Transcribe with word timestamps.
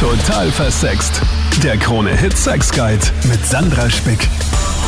Total 0.00 0.48
versext. 0.52 1.20
Der 1.64 1.76
Krone 1.76 2.16
Hit 2.16 2.38
Sex 2.38 2.70
Guide 2.70 3.04
mit 3.24 3.44
Sandra 3.44 3.90
Spick. 3.90 4.28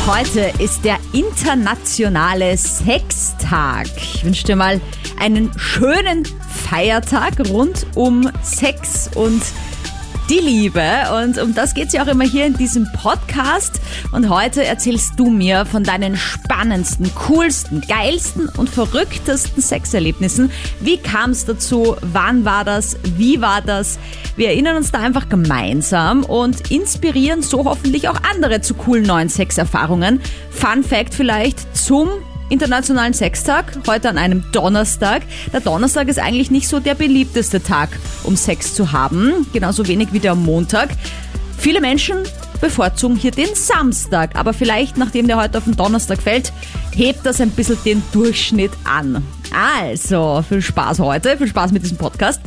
Heute 0.07 0.53
ist 0.63 0.85
der 0.85 0.99
internationale 1.13 2.57
Sextag. 2.57 3.89
Ich 3.97 4.25
wünsche 4.25 4.45
dir 4.45 4.55
mal 4.55 4.81
einen 5.19 5.51
schönen 5.59 6.25
Feiertag 6.49 7.41
rund 7.49 7.89
um 7.97 8.31
Sex 8.45 9.11
und 9.17 9.43
die 10.31 10.39
Liebe. 10.39 10.83
Und 11.21 11.39
um 11.39 11.55
das 11.55 11.75
geht's 11.75 11.93
ja 11.93 12.05
auch 12.05 12.07
immer 12.07 12.25
hier 12.25 12.47
in 12.47 12.55
diesem 12.57 12.87
Podcast. 12.93 13.81
Und 14.13 14.29
heute 14.29 14.65
erzählst 14.65 15.15
du 15.17 15.29
mir 15.29 15.67
von 15.67 15.83
deinen 15.83 16.17
spannendsten, 16.17 17.11
coolsten, 17.27 17.81
geilsten 17.81 18.49
und 18.49 18.71
verrücktesten 18.71 19.61
Sexerlebnissen. 19.61 20.53
Wie 20.79 20.99
kam 20.99 21.31
es 21.31 21.47
dazu? 21.47 21.97
Wann 22.13 22.45
war 22.45 22.65
das? 22.65 22.97
Wie 23.17 23.41
war 23.41 23.61
das? 23.61 23.99
Wir 24.37 24.51
erinnern 24.51 24.77
uns 24.77 24.93
da 24.93 25.01
einfach 25.01 25.29
gemeinsam 25.29 26.23
und 26.23 26.71
inspirieren 26.71 27.43
so 27.43 27.65
hoffentlich 27.65 28.09
auch 28.09 28.23
andere 28.33 28.61
zu 28.61 28.75
coolen 28.75 29.05
neuen 29.05 29.29
Sexerfahrungen. 29.29 30.21
Fun 30.51 30.85
Fact 30.85 31.13
vielleicht 31.13 31.77
zum 31.77 32.09
Internationalen 32.51 33.15
Sextag, 33.15 33.79
heute 33.87 34.09
an 34.09 34.19
einem 34.19 34.45
Donnerstag. 34.51 35.23
Der 35.53 35.61
Donnerstag 35.61 36.09
ist 36.09 36.19
eigentlich 36.19 36.51
nicht 36.51 36.69
so 36.69 36.81
der 36.81 36.97
beliebteste 36.97 37.63
Tag, 37.63 37.91
um 38.25 38.37
Sex 38.37 38.75
zu 38.75 38.91
haben, 38.91 39.47
genauso 39.53 39.87
wenig 39.87 40.13
wie 40.13 40.19
der 40.19 40.35
Montag. 40.35 40.91
Viele 41.57 41.81
Menschen 41.81 42.19
bevorzugen 42.61 43.17
hier 43.17 43.31
den 43.31 43.55
Samstag, 43.55 44.37
aber 44.37 44.53
vielleicht, 44.53 44.99
nachdem 44.99 45.29
der 45.29 45.37
heute 45.37 45.59
auf 45.59 45.65
den 45.65 45.77
Donnerstag 45.77 46.21
fällt, 46.21 46.53
hebt 46.93 47.25
das 47.25 47.41
ein 47.41 47.51
bisschen 47.51 47.79
den 47.85 48.03
Durchschnitt 48.13 48.73
an. 48.85 49.25
Also, 49.55 50.45
viel 50.47 50.61
Spaß 50.61 50.99
heute, 50.99 51.39
viel 51.39 51.49
Spaß 51.49 51.71
mit 51.71 51.85
diesem 51.85 51.99
Podcast. 51.99 52.41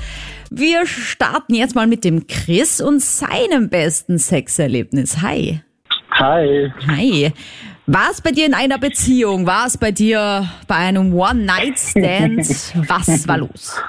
Wir 0.49 0.85
starten 0.85 1.55
jetzt 1.55 1.75
mal 1.75 1.87
mit 1.87 2.03
dem 2.03 2.27
Chris 2.27 2.81
und 2.81 3.01
seinem 3.01 3.69
besten 3.69 4.19
Sexerlebnis. 4.19 5.21
Hi. 5.21 5.61
Hi. 6.11 6.71
Hi. 6.87 7.33
War 7.85 8.11
es 8.11 8.21
bei 8.21 8.31
dir 8.31 8.45
in 8.45 8.53
einer 8.53 8.77
Beziehung? 8.77 9.45
War 9.45 9.65
es 9.65 9.77
bei 9.77 9.91
dir 9.91 10.47
bei 10.67 10.75
einem 10.75 11.13
One-Night-Stand? 11.13 12.39
Was 12.89 13.27
war 13.27 13.39
los? 13.39 13.81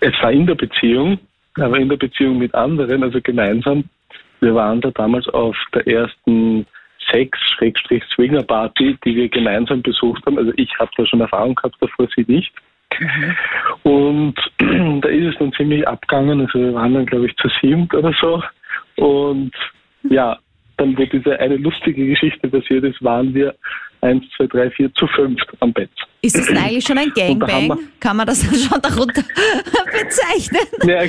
Es 0.00 0.12
war 0.20 0.32
in 0.32 0.46
der 0.46 0.56
Beziehung, 0.56 1.20
aber 1.54 1.78
in 1.78 1.88
der 1.88 1.96
Beziehung 1.96 2.38
mit 2.38 2.52
anderen, 2.54 3.04
also 3.04 3.20
gemeinsam. 3.20 3.84
Wir 4.40 4.54
waren 4.56 4.80
da 4.80 4.90
damals 4.90 5.28
auf 5.28 5.56
der 5.72 5.86
ersten 5.86 6.66
Sex-Swinger-Party, 7.12 8.98
die 9.04 9.14
wir 9.14 9.28
gemeinsam 9.28 9.80
besucht 9.82 10.26
haben. 10.26 10.38
Also 10.38 10.52
ich 10.56 10.76
habe 10.80 10.90
da 10.96 11.06
schon 11.06 11.20
Erfahrung 11.20 11.54
gehabt, 11.54 11.76
davor 11.80 12.08
sie 12.16 12.24
nicht. 12.26 12.52
Mhm. 12.98 13.36
Und 13.84 14.34
da 15.04 15.08
ist 15.08 15.32
es 15.32 15.38
dann 15.38 15.52
ziemlich 15.52 15.86
abgegangen. 15.86 16.40
Also 16.40 16.58
wir 16.58 16.74
waren 16.74 16.94
dann, 16.94 17.06
glaube 17.06 17.26
ich, 17.26 17.36
zu 17.36 17.48
sieben 17.60 17.88
oder 17.92 18.12
so. 18.20 18.42
Und 18.96 19.52
ja, 20.02 20.36
dann, 20.76 20.96
wo 20.96 21.04
diese 21.04 21.38
eine 21.38 21.56
lustige 21.56 22.06
Geschichte 22.06 22.48
passiert 22.48 22.84
ist, 22.84 23.02
waren 23.02 23.34
wir 23.34 23.54
1, 24.02 24.24
2, 24.36 24.46
3, 24.46 24.70
4 24.70 24.94
zu 24.94 25.06
5 25.06 25.40
am 25.60 25.72
Bett. 25.72 25.90
Ist 26.22 26.36
das 26.36 26.48
eigentlich 26.50 26.84
schon 26.84 26.98
ein 26.98 27.12
Gangbang? 27.14 27.78
Kann 28.00 28.16
man 28.16 28.26
das 28.26 28.42
schon 28.68 28.80
darunter 28.80 29.22
bezeichnen? 29.92 30.60
Ja, 30.84 31.00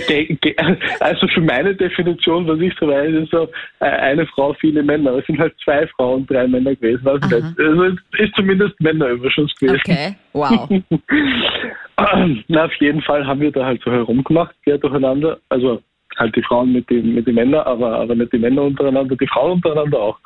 also 0.99 1.27
für 1.27 1.41
meine 1.41 1.75
Definition, 1.75 2.47
was 2.47 2.59
ich 2.59 2.73
so 2.79 2.87
weiß, 2.87 3.13
ist 3.13 3.31
so 3.31 3.47
äh, 3.79 3.85
eine 3.85 4.25
Frau, 4.27 4.53
viele 4.53 4.81
Männer. 4.83 5.13
Es 5.17 5.25
sind 5.27 5.39
halt 5.39 5.53
zwei 5.63 5.87
Frauen, 5.87 6.25
drei 6.27 6.47
Männer 6.47 6.75
gewesen. 6.75 7.07
Also, 7.07 7.35
also 7.35 7.83
ist 8.17 8.35
zumindest 8.35 8.79
Männerüberschuss 8.79 9.53
gewesen. 9.55 9.81
Okay, 9.85 10.15
wow. 10.33 10.69
Na, 12.47 12.65
auf 12.65 12.73
jeden 12.79 13.01
Fall 13.01 13.25
haben 13.25 13.41
wir 13.41 13.51
da 13.51 13.65
halt 13.65 13.81
so 13.83 13.91
herumgemacht, 13.91 14.55
quer 14.63 14.77
durcheinander. 14.77 15.39
Also 15.49 15.81
halt 16.17 16.35
die 16.35 16.43
Frauen 16.43 16.73
mit 16.73 16.89
den, 16.89 17.15
mit 17.15 17.27
den 17.27 17.35
Männern, 17.35 17.65
aber, 17.65 17.99
aber 17.99 18.15
nicht 18.15 18.33
die 18.33 18.39
Männer 18.39 18.63
untereinander, 18.63 19.15
die 19.15 19.27
Frauen 19.27 19.53
untereinander 19.53 19.99
auch. 19.99 20.19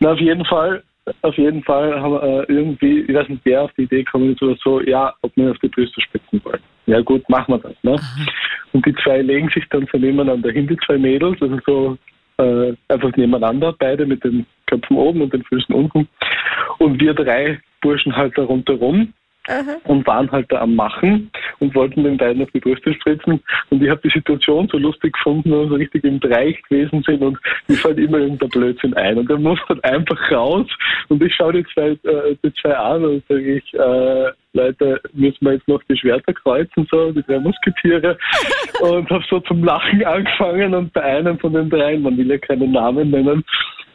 Na, 0.00 0.12
auf 0.12 0.20
jeden 0.20 0.44
Fall, 0.44 0.82
auf 1.22 1.36
jeden 1.36 1.62
Fall 1.62 2.00
haben 2.00 2.12
wir 2.12 2.22
äh, 2.22 2.52
irgendwie, 2.52 3.00
ich 3.00 3.14
weiß 3.14 3.28
nicht, 3.28 3.42
wer 3.44 3.62
auf 3.62 3.72
die 3.76 3.82
Idee 3.82 4.04
gekommen 4.04 4.32
ist 4.32 4.42
oder 4.42 4.56
so, 4.62 4.80
ja, 4.80 5.14
ob 5.22 5.36
wir 5.36 5.50
auf 5.50 5.58
die 5.58 5.68
Brüste 5.68 6.00
spitzen 6.00 6.40
wollen. 6.44 6.60
Ja 6.86 7.00
gut, 7.00 7.28
machen 7.28 7.54
wir 7.54 7.58
das. 7.58 7.76
Ne? 7.82 7.96
Und 8.72 8.84
die 8.86 8.94
zwei 9.02 9.22
legen 9.22 9.48
sich 9.50 9.64
dann 9.70 9.86
so 9.90 9.98
nebeneinander 9.98 10.50
hin, 10.50 10.66
die 10.66 10.76
zwei 10.86 10.98
Mädels, 10.98 11.40
also 11.40 11.58
so 11.66 11.98
äh, 12.38 12.74
einfach 12.88 13.16
nebeneinander, 13.16 13.74
beide 13.78 14.06
mit 14.06 14.24
den 14.24 14.46
Köpfen 14.66 14.96
oben 14.96 15.22
und 15.22 15.32
den 15.32 15.44
Füßen 15.44 15.74
unten. 15.74 16.08
Und 16.78 17.00
wir 17.00 17.14
drei 17.14 17.60
Burschen 17.80 18.16
halt 18.16 18.36
da 18.36 18.42
rundherum 18.42 19.12
Aha. 19.48 19.76
und 19.84 20.06
waren 20.06 20.30
halt 20.30 20.50
da 20.50 20.62
am 20.62 20.74
Machen 20.74 21.30
und 21.58 21.74
wollten 21.74 22.04
den 22.04 22.16
beiden 22.16 22.42
auf 22.42 22.50
die 22.52 22.60
Brüste 22.60 22.94
spritzen. 22.94 23.42
Und 23.70 23.82
ich 23.82 23.90
habe 23.90 24.00
die 24.02 24.10
Situation 24.10 24.68
so 24.68 24.78
lustig 24.78 25.12
gefunden, 25.12 25.50
dass 25.50 25.70
wir 25.70 25.78
richtig 25.78 26.04
im 26.04 26.20
Dreieck 26.20 26.62
gewesen 26.68 27.02
sind 27.06 27.22
und 27.22 27.38
mir 27.68 27.76
fällt 27.76 27.98
immer 27.98 28.18
irgendein 28.18 28.48
Blödsinn 28.48 28.94
ein. 28.94 29.18
Und 29.18 29.30
er 29.30 29.38
muss 29.38 29.58
dann 29.68 29.80
einfach 29.80 30.30
raus 30.30 30.66
und 31.08 31.22
ich 31.22 31.34
schaue 31.34 31.52
die 31.52 31.64
zwei, 31.74 31.90
äh, 31.90 32.36
die 32.42 32.52
zwei 32.54 32.76
an 32.76 33.04
und 33.04 33.22
sage 33.28 33.56
ich, 33.56 33.74
äh, 33.74 34.30
Leute, 34.54 35.00
müssen 35.12 35.44
wir 35.44 35.54
jetzt 35.54 35.68
noch 35.68 35.82
die 35.90 35.96
Schwerter 35.96 36.32
kreuzen, 36.32 36.86
so, 36.90 37.10
die 37.10 37.22
drei 37.24 37.40
Musketiere. 37.40 38.16
und 38.80 39.10
habe 39.10 39.24
so 39.28 39.40
zum 39.40 39.64
Lachen 39.64 40.04
angefangen 40.04 40.74
und 40.74 40.92
bei 40.92 41.02
einem 41.02 41.38
von 41.38 41.52
den 41.52 41.68
dreien, 41.68 42.02
man 42.02 42.16
will 42.16 42.30
ja 42.30 42.38
keinen 42.38 42.72
Namen 42.72 43.10
nennen, 43.10 43.44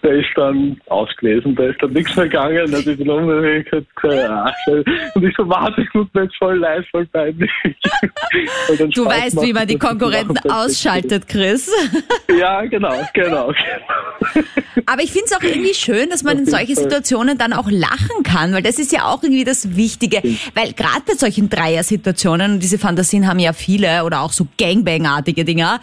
der 0.04 0.14
ist 0.14 0.30
dann 0.36 0.80
ausgelesen, 0.88 1.56
da 1.56 1.66
ist 1.66 1.82
dann 1.82 1.92
nichts 1.92 2.16
mehr 2.16 2.26
gegangen. 2.26 2.74
Also 2.74 2.92
ich 2.92 2.98
bin 2.98 3.10
umgekehrt 3.10 3.86
gesagt, 3.96 4.56
und 5.16 5.24
ich 5.24 5.36
so, 5.36 5.48
warte, 5.50 5.82
ich 5.82 5.90
tut 5.90 6.14
mir 6.14 6.24
jetzt 6.24 6.36
voll 6.38 6.58
leid, 6.58 6.86
voll 6.92 7.06
peinlich. 7.08 7.52
du 8.94 9.06
weißt, 9.06 9.42
wie 9.42 9.54
man 9.54 9.68
die 9.68 9.78
Konkurrenten 9.78 10.38
ausschaltet, 10.50 11.28
Chris. 11.28 11.72
ja, 12.40 12.66
genau, 12.66 12.94
genau. 13.14 13.54
Aber 14.86 15.04
ich 15.04 15.12
finde 15.12 15.26
es 15.26 15.34
auch 15.34 15.44
irgendwie 15.44 15.74
schön, 15.74 16.10
dass 16.10 16.24
man 16.24 16.40
in 16.40 16.46
solche 16.46 16.76
Situationen 16.76 17.38
dann 17.38 17.54
auch 17.54 17.70
lachen 17.70 18.24
kann, 18.24 18.54
weil 18.54 18.64
das 18.64 18.80
ist 18.80 18.92
ja 18.92 19.06
auch 19.06 19.22
irgendwie 19.24 19.44
das 19.44 19.76
Wichtige. 19.76 20.22
Weil 20.56 20.74
gerade 20.74 21.02
bei 21.06 21.14
solchen 21.14 21.50
Dreier-Situationen, 21.50 22.54
und 22.54 22.64
diese 22.64 22.80
Fantasien 22.80 23.28
haben 23.28 23.40
ja 23.40 23.54
viele, 23.54 24.04
oder 24.04 24.22
auch 24.22 24.32
so 24.32 24.48
Gangbang-artige 24.58 25.46
Dinger, 25.46 25.80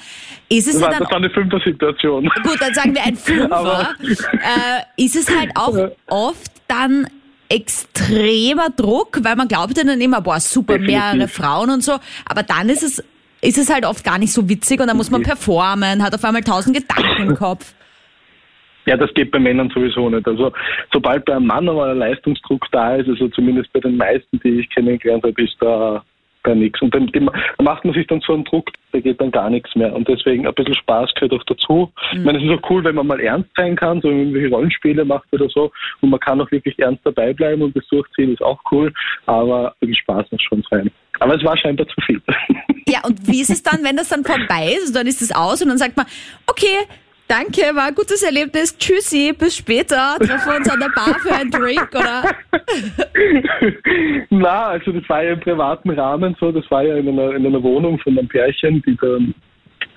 ist 0.48 0.66
es 0.66 0.74
das 0.74 0.82
ja 0.82 0.88
dann... 0.90 0.98
Das 1.00 1.10
war 1.10 1.16
eine 1.16 1.30
Fünfer-Situation. 1.30 2.30
Gut, 2.42 2.60
dann 2.60 2.74
sagen 2.74 2.94
wir 2.94 3.02
ein 3.04 3.16
Fünfer. 3.16 3.94
äh, 4.00 5.02
ist 5.04 5.16
es 5.16 5.36
halt 5.36 5.50
auch 5.54 5.76
oft 6.08 6.52
dann 6.68 7.06
extremer 7.48 8.70
Druck, 8.70 9.18
weil 9.22 9.36
man 9.36 9.48
glaubt 9.48 9.76
dann 9.78 10.00
immer, 10.00 10.20
boah, 10.20 10.40
super, 10.40 10.78
mehrere 10.78 11.28
Frauen 11.28 11.70
und 11.70 11.82
so. 11.82 11.92
Aber 12.24 12.42
dann 12.42 12.68
ist 12.68 12.82
es, 12.82 13.04
ist 13.40 13.58
es 13.58 13.72
halt 13.72 13.84
oft 13.84 14.04
gar 14.04 14.18
nicht 14.18 14.32
so 14.32 14.48
witzig 14.48 14.80
und 14.80 14.88
dann 14.88 14.96
muss 14.96 15.10
man 15.10 15.22
performen, 15.22 16.02
hat 16.02 16.14
auf 16.14 16.24
einmal 16.24 16.42
tausend 16.42 16.76
Gedanken 16.76 17.30
im 17.30 17.36
Kopf. 17.36 17.74
Ja, 18.86 18.96
das 18.96 19.12
geht 19.14 19.32
bei 19.32 19.38
Männern 19.40 19.70
sowieso 19.74 20.08
nicht. 20.08 20.26
Also 20.28 20.52
sobald 20.92 21.24
bei 21.24 21.34
einem 21.34 21.46
Mann 21.46 21.68
aber 21.68 21.86
ein 21.90 21.98
Leistungsdruck 21.98 22.66
da 22.70 22.96
ist, 22.96 23.08
also 23.08 23.28
zumindest 23.28 23.72
bei 23.72 23.80
den 23.80 23.96
meisten, 23.96 24.38
die 24.40 24.60
ich 24.60 24.70
kennengelernt 24.70 25.24
habe, 25.24 25.42
ist 25.42 25.56
da 25.60 26.04
gar 26.46 26.54
nichts. 26.54 26.80
Und 26.80 26.94
dann, 26.94 27.10
da 27.12 27.62
macht 27.62 27.84
man 27.84 27.94
sich 27.94 28.06
dann 28.06 28.22
so 28.26 28.32
einen 28.32 28.44
Druck, 28.44 28.70
da 28.92 29.00
geht 29.00 29.20
dann 29.20 29.30
gar 29.30 29.50
nichts 29.50 29.74
mehr. 29.74 29.94
Und 29.94 30.08
deswegen 30.08 30.46
ein 30.46 30.54
bisschen 30.54 30.74
Spaß 30.76 31.12
gehört 31.14 31.32
auch 31.32 31.44
dazu. 31.44 31.92
Mhm. 32.12 32.18
Ich 32.18 32.24
meine, 32.24 32.38
es 32.38 32.44
ist 32.44 32.50
auch 32.50 32.70
cool, 32.70 32.84
wenn 32.84 32.94
man 32.94 33.06
mal 33.06 33.20
ernst 33.20 33.50
sein 33.56 33.76
kann, 33.76 34.00
so 34.00 34.08
irgendwelche 34.08 34.48
Rollenspiele 34.48 35.04
macht 35.04 35.26
oder 35.32 35.48
so. 35.48 35.70
Und 36.00 36.10
man 36.10 36.20
kann 36.20 36.40
auch 36.40 36.50
wirklich 36.50 36.78
ernst 36.78 37.04
dabei 37.04 37.32
bleiben 37.32 37.62
und 37.62 37.76
das 37.76 37.86
durchziehen 37.88 38.32
ist 38.32 38.42
auch 38.42 38.60
cool. 38.70 38.92
Aber 39.26 39.74
wirklich 39.80 39.98
Spaß 39.98 40.30
muss 40.30 40.42
schon 40.42 40.64
sein. 40.70 40.90
Aber 41.20 41.34
es 41.34 41.44
war 41.44 41.56
scheinbar 41.56 41.86
zu 41.88 42.00
viel. 42.02 42.22
Ja, 42.88 43.00
und 43.04 43.26
wie 43.26 43.40
ist 43.40 43.50
es 43.50 43.62
dann, 43.64 43.82
wenn 43.82 43.96
das 43.96 44.10
dann 44.10 44.24
vorbei 44.24 44.68
ist? 44.68 44.82
Also 44.82 44.94
dann 44.94 45.06
ist 45.08 45.20
es 45.20 45.34
aus 45.34 45.60
und 45.60 45.68
dann 45.68 45.78
sagt 45.78 45.96
man, 45.96 46.06
okay, 46.46 46.86
Danke, 47.28 47.74
war 47.74 47.88
ein 47.88 47.94
gutes 47.94 48.22
Erlebnis. 48.22 48.76
Tschüssi, 48.78 49.32
bis 49.36 49.56
später. 49.56 50.16
Treffen 50.18 50.48
wir 50.48 50.56
uns 50.58 50.68
an 50.68 50.78
der 50.78 50.90
Bar 50.90 51.18
für 51.18 51.34
einen 51.34 51.50
Drink, 51.50 51.88
oder? 51.92 52.22
Na, 54.30 54.66
also 54.66 54.92
das 54.92 55.08
war 55.08 55.24
ja 55.24 55.32
im 55.32 55.40
privaten 55.40 55.90
Rahmen 55.90 56.36
so. 56.38 56.52
Das 56.52 56.70
war 56.70 56.84
ja 56.84 56.96
in 56.96 57.08
einer, 57.08 57.34
in 57.34 57.44
einer 57.44 57.62
Wohnung 57.62 57.98
von 57.98 58.16
einem 58.16 58.28
Pärchen, 58.28 58.80
die 58.82 58.96
dann 58.96 59.34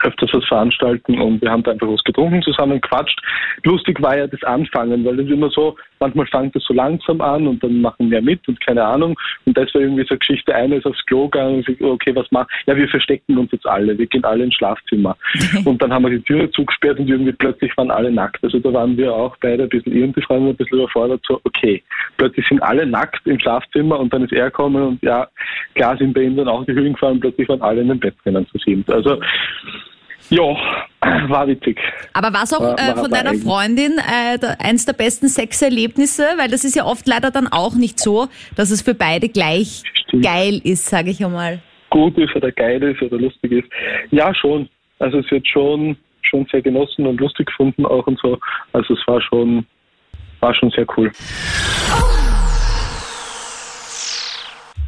öfters 0.03 0.33
was 0.33 0.45
veranstalten 0.45 1.19
und 1.19 1.41
wir 1.41 1.51
haben 1.51 1.63
da 1.63 1.71
einfach 1.71 1.87
was 1.87 2.03
getrunken 2.03 2.41
zusammen, 2.41 2.81
quatscht. 2.81 3.19
Lustig 3.63 4.01
war 4.01 4.17
ja 4.17 4.27
das 4.27 4.43
Anfangen, 4.43 5.03
weil 5.05 5.17
das 5.17 5.25
ist 5.25 5.31
immer 5.31 5.49
so, 5.49 5.75
manchmal 5.99 6.27
fängt 6.27 6.55
es 6.55 6.63
so 6.63 6.73
langsam 6.73 7.21
an 7.21 7.47
und 7.47 7.63
dann 7.63 7.81
machen 7.81 8.09
wir 8.09 8.21
mit 8.21 8.47
und 8.47 8.59
keine 8.65 8.83
Ahnung. 8.83 9.19
Und 9.45 9.57
das 9.57 9.73
war 9.73 9.81
irgendwie 9.81 10.03
so 10.03 10.11
eine 10.11 10.19
Geschichte, 10.19 10.53
einer 10.55 10.77
ist 10.77 10.85
aufs 10.85 11.05
Klo 11.05 11.27
gegangen 11.27 11.57
und 11.57 11.65
sagt, 11.65 11.81
okay, 11.81 12.15
was 12.15 12.31
machen? 12.31 12.47
Ja, 12.65 12.75
wir 12.75 12.87
verstecken 12.87 13.37
uns 13.37 13.51
jetzt 13.51 13.67
alle, 13.67 13.97
wir 13.97 14.07
gehen 14.07 14.23
alle 14.23 14.43
ins 14.43 14.55
Schlafzimmer. 14.55 15.17
und 15.65 15.81
dann 15.81 15.93
haben 15.93 16.03
wir 16.03 16.11
die 16.11 16.21
Türe 16.21 16.49
zugesperrt 16.51 16.99
und 16.99 17.07
irgendwie 17.07 17.33
plötzlich 17.33 17.75
waren 17.77 17.91
alle 17.91 18.11
nackt. 18.11 18.43
Also 18.43 18.59
da 18.59 18.73
waren 18.73 18.97
wir 18.97 19.13
auch 19.13 19.35
beide 19.41 19.63
ein 19.63 19.69
bisschen, 19.69 19.93
irgendwie 19.93 20.21
Freunde 20.21 20.49
ein 20.49 20.55
bisschen 20.55 20.79
überfordert, 20.79 21.21
so, 21.27 21.39
okay, 21.43 21.83
plötzlich 22.17 22.47
sind 22.47 22.61
alle 22.63 22.85
nackt 22.85 23.25
im 23.25 23.39
Schlafzimmer 23.39 23.99
und 23.99 24.13
dann 24.13 24.23
ist 24.23 24.33
er 24.33 24.45
gekommen 24.45 24.83
und 24.83 25.03
ja, 25.03 25.27
klar 25.75 25.97
sind 25.97 26.13
bei 26.13 26.21
ihm 26.21 26.35
dann 26.35 26.47
auch 26.47 26.65
die 26.65 26.73
Hüllen 26.73 26.93
gefallen, 26.93 27.19
plötzlich 27.19 27.47
waren 27.49 27.61
alle 27.61 27.81
in 27.81 27.89
den 27.89 27.99
Bett 27.99 28.15
drinnen 28.23 28.47
zu 28.47 28.57
sehen. 28.59 28.83
Also, 28.87 29.19
ja, 30.29 30.41
war 31.29 31.47
witzig. 31.47 31.79
Aber 32.13 32.33
war 32.33 32.43
es 32.43 32.53
auch 32.53 32.61
war, 32.61 32.77
äh, 32.77 32.95
von 32.95 33.09
deiner 33.09 33.33
Freundin 33.35 33.97
äh, 33.97 34.37
eins 34.59 34.85
der 34.85 34.93
besten 34.93 35.27
Sexerlebnisse? 35.27 36.23
Weil 36.37 36.49
das 36.49 36.63
ist 36.63 36.75
ja 36.75 36.85
oft 36.85 37.07
leider 37.07 37.31
dann 37.31 37.47
auch 37.47 37.75
nicht 37.75 37.99
so, 37.99 38.27
dass 38.55 38.71
es 38.71 38.81
für 38.81 38.93
beide 38.93 39.29
gleich 39.29 39.83
Stimmt. 40.07 40.25
geil 40.25 40.61
ist, 40.63 40.85
sage 40.85 41.09
ich 41.09 41.23
einmal. 41.23 41.59
Gut 41.89 42.17
ist 42.17 42.35
oder 42.35 42.51
geil 42.51 42.81
ist 42.83 43.01
oder 43.01 43.17
lustig 43.17 43.51
ist. 43.51 43.67
Ja, 44.11 44.33
schon. 44.35 44.69
Also 44.99 45.19
es 45.19 45.31
wird 45.31 45.47
schon, 45.47 45.97
schon 46.21 46.45
sehr 46.51 46.61
genossen 46.61 47.07
und 47.07 47.19
lustig 47.19 47.47
gefunden 47.47 47.85
auch 47.85 48.05
und 48.05 48.19
so. 48.19 48.37
Also 48.73 48.93
es 48.93 49.07
war 49.07 49.21
schon, 49.21 49.65
war 50.41 50.53
schon 50.53 50.69
sehr 50.71 50.85
cool. 50.97 51.11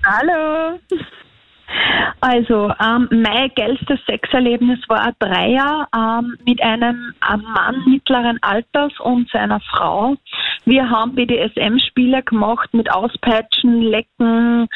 Hallo. 0.03 0.79
Also, 2.21 2.71
ähm, 2.79 3.09
mein 3.11 3.51
geilstes 3.55 3.99
Sexerlebnis 4.05 4.79
war 4.87 5.01
ein 5.01 5.13
Dreier 5.19 5.87
ähm, 5.95 6.37
mit 6.45 6.61
einem, 6.61 7.13
einem 7.19 7.43
Mann 7.43 7.83
mittleren 7.85 8.37
Alters 8.41 8.93
und 8.99 9.29
seiner 9.31 9.59
Frau. 9.61 10.15
Wir 10.65 10.89
haben 10.89 11.15
BDSM-Spiele 11.15 12.21
gemacht 12.23 12.69
mit 12.73 12.91
Auspeitschen, 12.91 13.81
Lecken, 13.81 14.67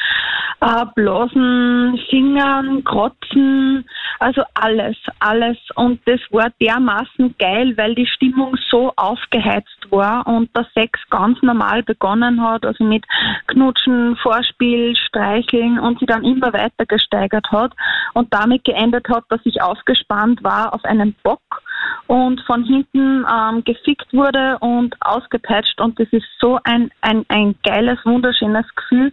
äh, 0.60 0.84
Blasen, 0.94 1.98
Fingern, 2.10 2.82
Krotzen, 2.82 3.84
also 4.18 4.42
alles, 4.54 4.96
alles. 5.20 5.56
Und 5.76 6.00
das 6.06 6.20
war 6.30 6.50
dermaßen 6.60 7.36
geil, 7.38 7.76
weil 7.76 7.94
die 7.94 8.06
Stimmung 8.06 8.56
so 8.68 8.92
aufgeheizt 8.96 9.86
war 9.90 10.26
und 10.26 10.54
der 10.56 10.66
Sex 10.74 10.98
ganz 11.10 11.40
normal 11.42 11.82
begonnen 11.82 12.42
hat, 12.42 12.64
also 12.64 12.82
mit 12.82 13.04
Knutschen, 13.46 14.16
Vorspiel, 14.16 14.96
Streicheln 14.96 15.78
und 15.78 16.00
sie 16.00 16.06
dann 16.06 16.24
immer 16.24 16.52
weiter 16.52 16.86
gesteigert 16.86 17.46
hat 17.52 17.72
und 18.14 18.32
damit 18.32 18.64
geendet 18.64 19.08
hat, 19.08 19.24
dass 19.28 19.40
ich 19.44 19.62
aufgespannt 19.62 20.42
war 20.42 20.74
auf 20.74 20.84
einen 20.84 21.14
Bock 21.22 21.62
und 22.06 22.40
von 22.42 22.64
hinten 22.64 23.24
ähm, 23.30 23.64
gefickt 23.64 24.12
wurde 24.12 24.58
und 24.60 24.96
ausgepeitscht 25.00 25.75
und 25.80 25.98
das 25.98 26.08
ist 26.10 26.26
so 26.40 26.58
ein, 26.64 26.90
ein, 27.00 27.24
ein 27.28 27.54
geiles, 27.62 27.98
wunderschönes 28.04 28.66
Gefühl 28.74 29.12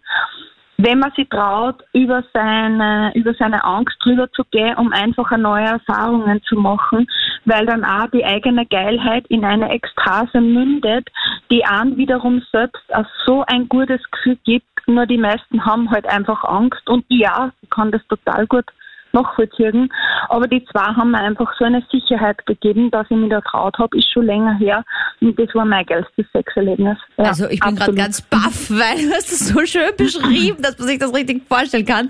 wenn 0.77 0.99
man 0.99 1.11
sich 1.11 1.29
traut, 1.29 1.83
über 1.93 2.23
seine, 2.33 3.11
über 3.15 3.33
seine 3.35 3.63
Angst 3.63 3.95
drüber 4.03 4.29
zu 4.31 4.43
gehen, 4.51 4.75
um 4.75 4.91
einfach 4.91 5.31
neue 5.37 5.65
Erfahrungen 5.65 6.41
zu 6.43 6.55
machen, 6.55 7.07
weil 7.45 7.65
dann 7.65 7.85
auch 7.85 8.07
die 8.11 8.25
eigene 8.25 8.65
Geilheit 8.65 9.25
in 9.27 9.45
eine 9.45 9.69
Ekstase 9.69 10.41
mündet, 10.41 11.09
die 11.51 11.63
an 11.63 11.95
wiederum 11.95 12.41
selbst 12.51 12.83
auch 12.93 13.05
so 13.25 13.43
ein 13.47 13.69
gutes 13.69 14.01
Gefühl 14.11 14.37
gibt, 14.43 14.67
nur 14.87 15.05
die 15.05 15.17
meisten 15.17 15.65
haben 15.65 15.89
halt 15.91 16.05
einfach 16.07 16.43
Angst 16.43 16.89
und 16.89 17.05
ja, 17.07 17.51
ich 17.61 17.69
kann 17.69 17.91
das 17.91 18.05
total 18.07 18.45
gut 18.47 18.65
nachvollziehen. 19.13 19.91
Aber 20.29 20.47
die 20.47 20.63
zwei 20.71 20.81
haben 20.81 21.11
mir 21.11 21.19
einfach 21.19 21.51
so 21.57 21.65
eine 21.65 21.83
Sicherheit 21.91 22.45
gegeben, 22.45 22.91
dass 22.91 23.05
ich 23.09 23.17
mich 23.17 23.29
da 23.29 23.41
traut 23.41 23.77
habe, 23.77 23.97
ist 23.97 24.11
schon 24.11 24.25
länger 24.25 24.57
her. 24.57 24.83
Und 25.21 25.39
das 25.39 25.53
war 25.53 25.65
mein 25.65 25.85
geilstes 25.85 26.25
Sexerlebnis. 26.31 26.97
Ja, 27.17 27.25
also 27.25 27.47
ich 27.49 27.59
bin 27.59 27.75
gerade 27.75 27.93
ganz 27.93 28.21
baff, 28.21 28.65
weil 28.69 29.07
du 29.07 29.13
hast 29.13 29.31
es 29.31 29.47
so 29.49 29.65
schön 29.65 29.91
beschrieben, 29.97 30.61
dass 30.61 30.77
man 30.77 30.87
sich 30.87 30.99
das 30.99 31.13
richtig 31.13 31.43
vorstellen 31.47 31.85
kann. 31.85 32.09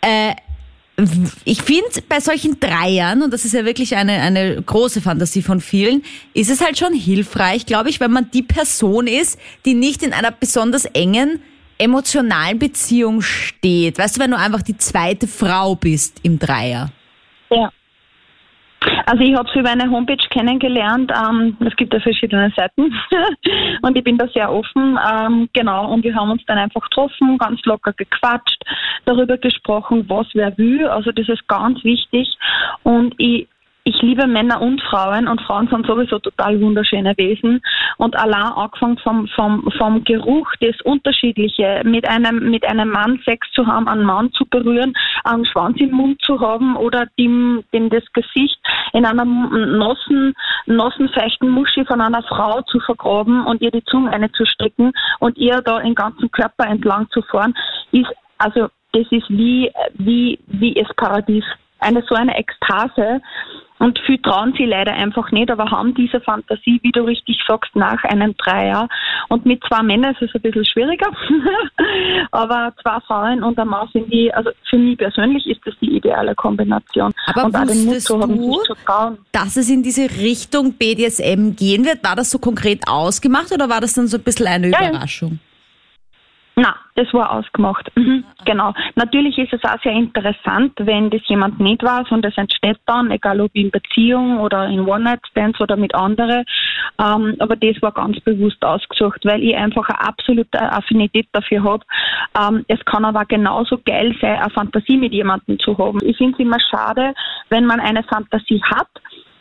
Äh, 0.00 0.34
ich 1.44 1.62
finde, 1.62 1.84
bei 2.08 2.20
solchen 2.20 2.58
Dreiern, 2.58 3.22
und 3.22 3.32
das 3.32 3.44
ist 3.44 3.52
ja 3.52 3.64
wirklich 3.66 3.96
eine, 3.96 4.12
eine 4.12 4.62
große 4.62 5.02
Fantasie 5.02 5.42
von 5.42 5.60
vielen, 5.60 6.02
ist 6.32 6.50
es 6.50 6.64
halt 6.64 6.78
schon 6.78 6.94
hilfreich, 6.94 7.66
glaube 7.66 7.90
ich, 7.90 8.00
wenn 8.00 8.10
man 8.10 8.30
die 8.30 8.42
Person 8.42 9.06
ist, 9.06 9.38
die 9.66 9.74
nicht 9.74 10.02
in 10.02 10.14
einer 10.14 10.30
besonders 10.30 10.86
engen 10.86 11.42
emotionalen 11.78 12.58
Beziehung 12.58 13.22
steht. 13.22 13.98
Weißt 13.98 14.16
du, 14.16 14.20
wenn 14.20 14.30
du 14.30 14.38
einfach 14.38 14.62
die 14.62 14.76
zweite 14.76 15.26
Frau 15.26 15.74
bist 15.74 16.24
im 16.24 16.38
Dreier. 16.38 16.90
Ja. 17.50 17.70
Also 19.06 19.22
ich 19.22 19.34
habe 19.34 19.48
sie 19.52 19.60
über 19.60 19.70
eine 19.70 19.90
Homepage 19.90 20.28
kennengelernt. 20.30 21.12
Ähm, 21.12 21.56
es 21.60 21.74
gibt 21.76 21.92
ja 21.92 22.00
verschiedene 22.00 22.52
Seiten 22.56 22.92
und 23.82 23.96
ich 23.96 24.04
bin 24.04 24.18
da 24.18 24.28
sehr 24.28 24.52
offen. 24.52 24.98
Ähm, 25.10 25.48
genau, 25.52 25.92
und 25.92 26.04
wir 26.04 26.14
haben 26.14 26.30
uns 26.30 26.44
dann 26.46 26.58
einfach 26.58 26.82
getroffen, 26.82 27.38
ganz 27.38 27.60
locker 27.64 27.92
gequatscht, 27.92 28.62
darüber 29.04 29.38
gesprochen, 29.38 30.04
was 30.08 30.26
wer 30.34 30.56
will. 30.58 30.86
Also 30.86 31.12
das 31.12 31.28
ist 31.28 31.46
ganz 31.48 31.82
wichtig. 31.84 32.28
Und 32.82 33.14
ich 33.18 33.48
ich 33.86 34.02
liebe 34.02 34.26
Männer 34.26 34.60
und 34.60 34.82
Frauen 34.82 35.28
und 35.28 35.40
Frauen 35.42 35.68
sind 35.68 35.86
sowieso 35.86 36.18
total 36.18 36.60
wunderschöne 36.60 37.16
Wesen 37.16 37.62
und 37.98 38.16
allein 38.16 38.52
angefangen 38.52 38.98
vom, 38.98 39.28
vom, 39.28 39.70
vom 39.78 40.02
Geruch, 40.02 40.48
das 40.60 40.74
Unterschiedliche, 40.82 41.82
mit 41.84 42.08
einem, 42.08 42.50
mit 42.50 42.68
einem 42.68 42.90
Mann 42.90 43.20
Sex 43.24 43.46
zu 43.52 43.64
haben, 43.64 43.86
einen 43.86 44.02
Mann 44.02 44.32
zu 44.32 44.44
berühren, 44.46 44.92
einen 45.22 45.46
Schwanz 45.46 45.78
im 45.80 45.92
Mund 45.92 46.20
zu 46.22 46.40
haben 46.40 46.76
oder 46.76 47.06
dem, 47.16 47.62
dem 47.72 47.88
das 47.88 48.02
Gesicht 48.12 48.58
in 48.92 49.06
einer 49.06 49.24
nassen, 49.24 50.34
nassen, 50.66 51.08
feuchten 51.10 51.48
Muschi 51.50 51.84
von 51.84 52.00
einer 52.00 52.24
Frau 52.24 52.62
zu 52.62 52.80
vergraben 52.80 53.46
und 53.46 53.62
ihr 53.62 53.70
die 53.70 53.84
Zunge 53.84 54.10
einzustecken 54.10 54.92
und 55.20 55.38
ihr 55.38 55.62
da 55.62 55.78
den 55.78 55.94
ganzen 55.94 56.28
Körper 56.32 56.66
entlang 56.66 57.08
zu 57.10 57.22
fahren, 57.22 57.54
ist, 57.92 58.10
also, 58.38 58.66
das 58.92 59.06
ist 59.12 59.30
wie, 59.30 59.70
wie, 59.94 60.40
wie 60.48 60.74
das 60.74 60.88
Paradies. 60.96 61.44
Eine 61.78 62.02
so 62.08 62.14
eine 62.16 62.36
Ekstase, 62.36 63.20
und 63.86 64.00
viel 64.00 64.18
trauen 64.18 64.52
sie 64.58 64.64
leider 64.64 64.92
einfach 64.94 65.30
nicht, 65.30 65.48
aber 65.48 65.70
haben 65.70 65.94
diese 65.94 66.20
Fantasie, 66.20 66.80
wie 66.82 66.90
du 66.90 67.02
richtig 67.02 67.38
sagst, 67.46 67.76
nach 67.76 68.02
einem 68.02 68.36
Dreier. 68.36 68.88
Und 69.28 69.46
mit 69.46 69.62
zwei 69.62 69.80
Männern 69.84 70.12
ist 70.14 70.22
es 70.22 70.34
ein 70.34 70.42
bisschen 70.42 70.64
schwieriger. 70.64 71.06
aber 72.32 72.72
zwei 72.82 72.98
Frauen 73.06 73.44
und 73.44 73.56
ein 73.56 73.68
Mann 73.68 73.88
sind 73.92 74.12
die, 74.12 74.34
also 74.34 74.50
für 74.68 74.76
mich 74.76 74.98
persönlich 74.98 75.46
ist 75.46 75.60
das 75.64 75.74
die 75.80 75.96
ideale 75.98 76.34
Kombination. 76.34 77.12
Aber 77.28 77.44
und 77.44 77.56
auch 77.56 77.64
den 77.64 77.84
Mut 77.84 78.00
zu 78.00 78.20
haben, 78.20 78.52
zu 78.64 78.74
trauen. 78.84 79.18
dass 79.30 79.56
es 79.56 79.70
in 79.70 79.84
diese 79.84 80.10
Richtung 80.20 80.72
BDSM 80.72 81.54
gehen 81.54 81.84
wird? 81.84 82.02
War 82.02 82.16
das 82.16 82.32
so 82.32 82.40
konkret 82.40 82.82
ausgemacht 82.88 83.52
oder 83.52 83.68
war 83.68 83.80
das 83.80 83.92
dann 83.92 84.08
so 84.08 84.16
ein 84.16 84.24
bisschen 84.24 84.48
eine 84.48 84.68
ja, 84.68 84.88
Überraschung? 84.88 85.38
Na, 86.58 86.74
das 86.94 87.12
war 87.12 87.32
ausgemacht. 87.32 87.92
Mhm, 87.96 88.24
genau. 88.46 88.72
Natürlich 88.94 89.36
ist 89.36 89.52
es 89.52 89.62
auch 89.62 89.78
sehr 89.82 89.92
interessant, 89.92 90.72
wenn 90.78 91.10
das 91.10 91.20
jemand 91.26 91.60
nicht 91.60 91.82
weiß 91.82 92.10
und 92.10 92.24
es 92.24 92.34
entsteht 92.38 92.78
dann, 92.86 93.10
egal 93.10 93.42
ob 93.42 93.54
in 93.54 93.70
Beziehung 93.70 94.38
oder 94.38 94.66
in 94.66 94.88
One-Night-Stands 94.88 95.60
oder 95.60 95.76
mit 95.76 95.94
anderen. 95.94 96.46
Ähm, 96.98 97.36
aber 97.40 97.56
das 97.56 97.82
war 97.82 97.92
ganz 97.92 98.18
bewusst 98.20 98.64
ausgesucht, 98.64 99.20
weil 99.24 99.42
ich 99.42 99.54
einfach 99.54 99.86
eine 99.90 100.00
absolute 100.00 100.58
Affinität 100.58 101.28
dafür 101.32 101.62
habe. 101.62 101.84
Ähm, 102.40 102.64
es 102.68 102.82
kann 102.86 103.04
aber 103.04 103.26
genauso 103.26 103.76
geil 103.84 104.16
sein, 104.22 104.38
eine 104.38 104.48
Fantasie 104.48 104.96
mit 104.96 105.12
jemandem 105.12 105.58
zu 105.58 105.76
haben. 105.76 105.98
Ich 106.02 106.16
finde 106.16 106.32
es 106.32 106.38
immer 106.38 106.58
schade, 106.58 107.12
wenn 107.50 107.66
man 107.66 107.80
eine 107.80 108.02
Fantasie 108.02 108.62
hat, 108.64 108.88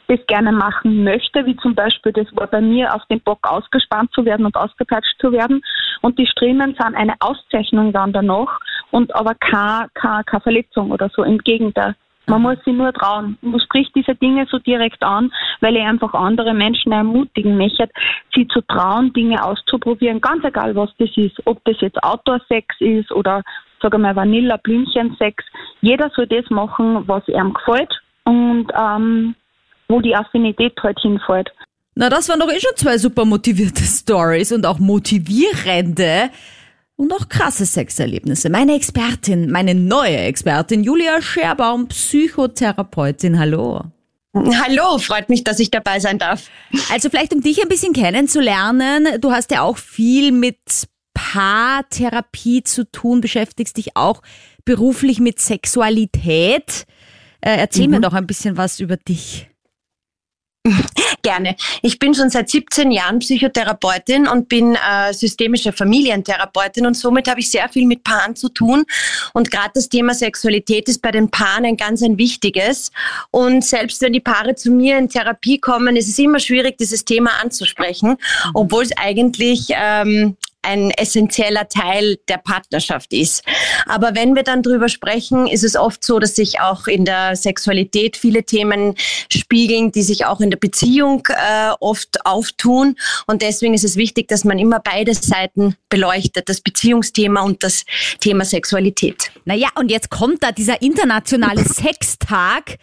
das 0.07 0.19
gerne 0.27 0.51
machen 0.51 1.03
möchte, 1.03 1.45
wie 1.45 1.55
zum 1.57 1.75
Beispiel, 1.75 2.11
das 2.11 2.27
war 2.35 2.47
bei 2.47 2.61
mir 2.61 2.93
auf 2.93 3.05
dem 3.05 3.19
Bock 3.21 3.39
ausgespannt 3.47 4.11
zu 4.13 4.25
werden 4.25 4.45
und 4.45 4.55
ausgepeitscht 4.55 5.19
zu 5.19 5.31
werden. 5.31 5.63
Und 6.01 6.19
die 6.19 6.27
Striemen 6.27 6.75
sind 6.79 6.95
eine 6.95 7.15
Auszeichnung 7.19 7.91
dann 7.91 8.13
danach 8.13 8.59
und 8.91 9.13
aber 9.15 9.35
keine, 9.35 9.89
keine, 9.93 10.23
keine 10.23 10.41
Verletzung 10.41 10.91
oder 10.91 11.09
so. 11.09 11.23
Im 11.23 11.39
Gegenteil. 11.39 11.95
Man 12.27 12.41
muss 12.41 12.57
sich 12.65 12.73
nur 12.73 12.91
trauen. 12.91 13.37
Man 13.41 13.59
spricht 13.59 13.95
diese 13.95 14.15
Dinge 14.15 14.47
so 14.49 14.57
direkt 14.57 15.03
an, 15.03 15.31
weil 15.61 15.75
ich 15.75 15.83
einfach 15.83 16.13
andere 16.13 16.53
Menschen 16.53 16.91
ermutigen 16.91 17.57
möchte, 17.57 17.87
sie 18.33 18.47
zu 18.47 18.61
trauen, 18.61 19.13
Dinge 19.13 19.43
auszuprobieren, 19.43 20.21
ganz 20.21 20.43
egal 20.43 20.75
was 20.75 20.89
das 20.97 21.09
ist. 21.15 21.39
Ob 21.45 21.63
das 21.65 21.79
jetzt 21.81 22.01
Outdoor-Sex 22.03 22.75
ist 22.79 23.11
oder, 23.11 23.43
sage 23.81 23.97
mal, 23.99 24.15
Vanilla-Blümchen-Sex. 24.15 25.43
Jeder 25.81 26.09
soll 26.15 26.27
das 26.27 26.49
machen, 26.49 27.07
was 27.07 27.27
ihm 27.27 27.53
gefällt. 27.53 27.93
Und 28.23 28.71
ähm, 28.75 29.35
wo 29.87 30.01
die 30.01 30.15
Affinität 30.15 30.73
halt 30.81 30.99
hinfällt. 30.99 31.51
Na, 31.95 32.09
das 32.09 32.27
waren 32.27 32.39
doch 32.39 32.51
eh 32.51 32.59
schon 32.59 32.75
zwei 32.75 32.97
super 32.97 33.25
motivierte 33.25 33.83
Stories 33.85 34.51
und 34.51 34.65
auch 34.65 34.79
motivierende 34.79 36.29
und 36.97 37.13
auch 37.13 37.29
krasse 37.29 37.65
Sexerlebnisse. 37.65 38.49
Meine 38.49 38.75
Expertin, 38.75 39.51
meine 39.51 39.75
neue 39.75 40.17
Expertin, 40.17 40.83
Julia 40.83 41.21
Scherbaum, 41.21 41.87
Psychotherapeutin. 41.87 43.39
Hallo. 43.39 43.81
Hallo, 44.33 44.97
freut 44.97 45.29
mich, 45.29 45.45
dass 45.45 45.59
ich 45.59 45.71
dabei 45.71 45.99
sein 45.99 46.19
darf. 46.19 46.49
Also 46.91 47.09
vielleicht 47.09 47.33
um 47.33 47.41
dich 47.41 47.61
ein 47.61 47.69
bisschen 47.69 47.93
kennenzulernen, 47.93 49.07
du 49.21 49.31
hast 49.31 49.49
ja 49.51 49.61
auch 49.61 49.77
viel 49.77 50.33
mit 50.33 50.59
Paartherapie 51.13 52.63
zu 52.63 52.89
tun, 52.91 53.21
beschäftigst 53.21 53.77
dich 53.77 53.95
auch 53.95 54.21
beruflich 54.65 55.21
mit 55.21 55.39
Sexualität. 55.39 56.85
Äh, 57.39 57.57
erzähl 57.57 57.85
mhm. 57.85 57.91
mir 57.91 58.01
doch 58.01 58.13
ein 58.13 58.27
bisschen 58.27 58.57
was 58.57 58.81
über 58.81 58.97
dich. 58.97 59.47
Gerne. 61.21 61.55
Ich 61.81 61.99
bin 61.99 62.13
schon 62.13 62.29
seit 62.29 62.49
17 62.49 62.91
Jahren 62.91 63.19
Psychotherapeutin 63.19 64.27
und 64.27 64.49
bin 64.49 64.75
äh, 64.75 65.13
systemische 65.13 65.71
Familientherapeutin 65.71 66.85
und 66.85 66.95
somit 66.95 67.27
habe 67.27 67.39
ich 67.39 67.51
sehr 67.51 67.69
viel 67.69 67.85
mit 67.85 68.03
Paaren 68.03 68.35
zu 68.35 68.49
tun. 68.49 68.85
Und 69.33 69.51
gerade 69.51 69.71
das 69.75 69.89
Thema 69.89 70.13
Sexualität 70.13 70.87
ist 70.87 71.01
bei 71.01 71.11
den 71.11 71.29
Paaren 71.29 71.65
ein 71.65 71.77
ganz 71.77 72.01
ein 72.01 72.17
wichtiges. 72.17 72.91
Und 73.31 73.63
selbst 73.63 74.01
wenn 74.01 74.13
die 74.13 74.19
Paare 74.19 74.55
zu 74.55 74.71
mir 74.71 74.97
in 74.97 75.09
Therapie 75.09 75.59
kommen, 75.59 75.95
ist 75.95 76.09
es 76.09 76.17
immer 76.17 76.39
schwierig, 76.39 76.77
dieses 76.77 77.05
Thema 77.05 77.31
anzusprechen, 77.41 78.17
obwohl 78.53 78.83
es 78.83 78.97
eigentlich 78.97 79.67
ähm, 79.71 80.37
ein 80.65 80.91
essentieller 80.91 81.67
Teil 81.67 82.17
der 82.27 82.37
Partnerschaft 82.37 83.13
ist. 83.13 83.43
Aber 83.85 84.15
wenn 84.15 84.35
wir 84.35 84.43
dann 84.43 84.63
drüber 84.63 84.89
sprechen, 84.89 85.47
ist 85.47 85.63
es 85.63 85.75
oft 85.75 86.03
so, 86.03 86.19
dass 86.19 86.35
sich 86.35 86.59
auch 86.59 86.87
in 86.87 87.05
der 87.05 87.35
Sexualität 87.35 88.17
viele 88.17 88.43
Themen 88.43 88.95
spiegeln, 89.31 89.91
die 89.91 90.03
sich 90.03 90.25
auch 90.25 90.41
in 90.41 90.49
der 90.49 90.57
Beziehung 90.57 91.23
äh, 91.29 91.71
oft 91.79 92.25
auftun. 92.25 92.95
Und 93.27 93.41
deswegen 93.41 93.73
ist 93.73 93.83
es 93.83 93.95
wichtig, 93.95 94.27
dass 94.27 94.43
man 94.43 94.59
immer 94.59 94.79
beide 94.79 95.13
Seiten 95.13 95.75
beleuchtet, 95.89 96.49
das 96.49 96.61
Beziehungsthema 96.61 97.41
und 97.41 97.63
das 97.63 97.85
Thema 98.19 98.45
Sexualität. 98.45 99.31
Naja, 99.45 99.69
und 99.75 99.91
jetzt 99.91 100.09
kommt 100.09 100.43
da 100.43 100.51
dieser 100.51 100.81
internationale 100.81 101.63
Sextag. 101.63 102.77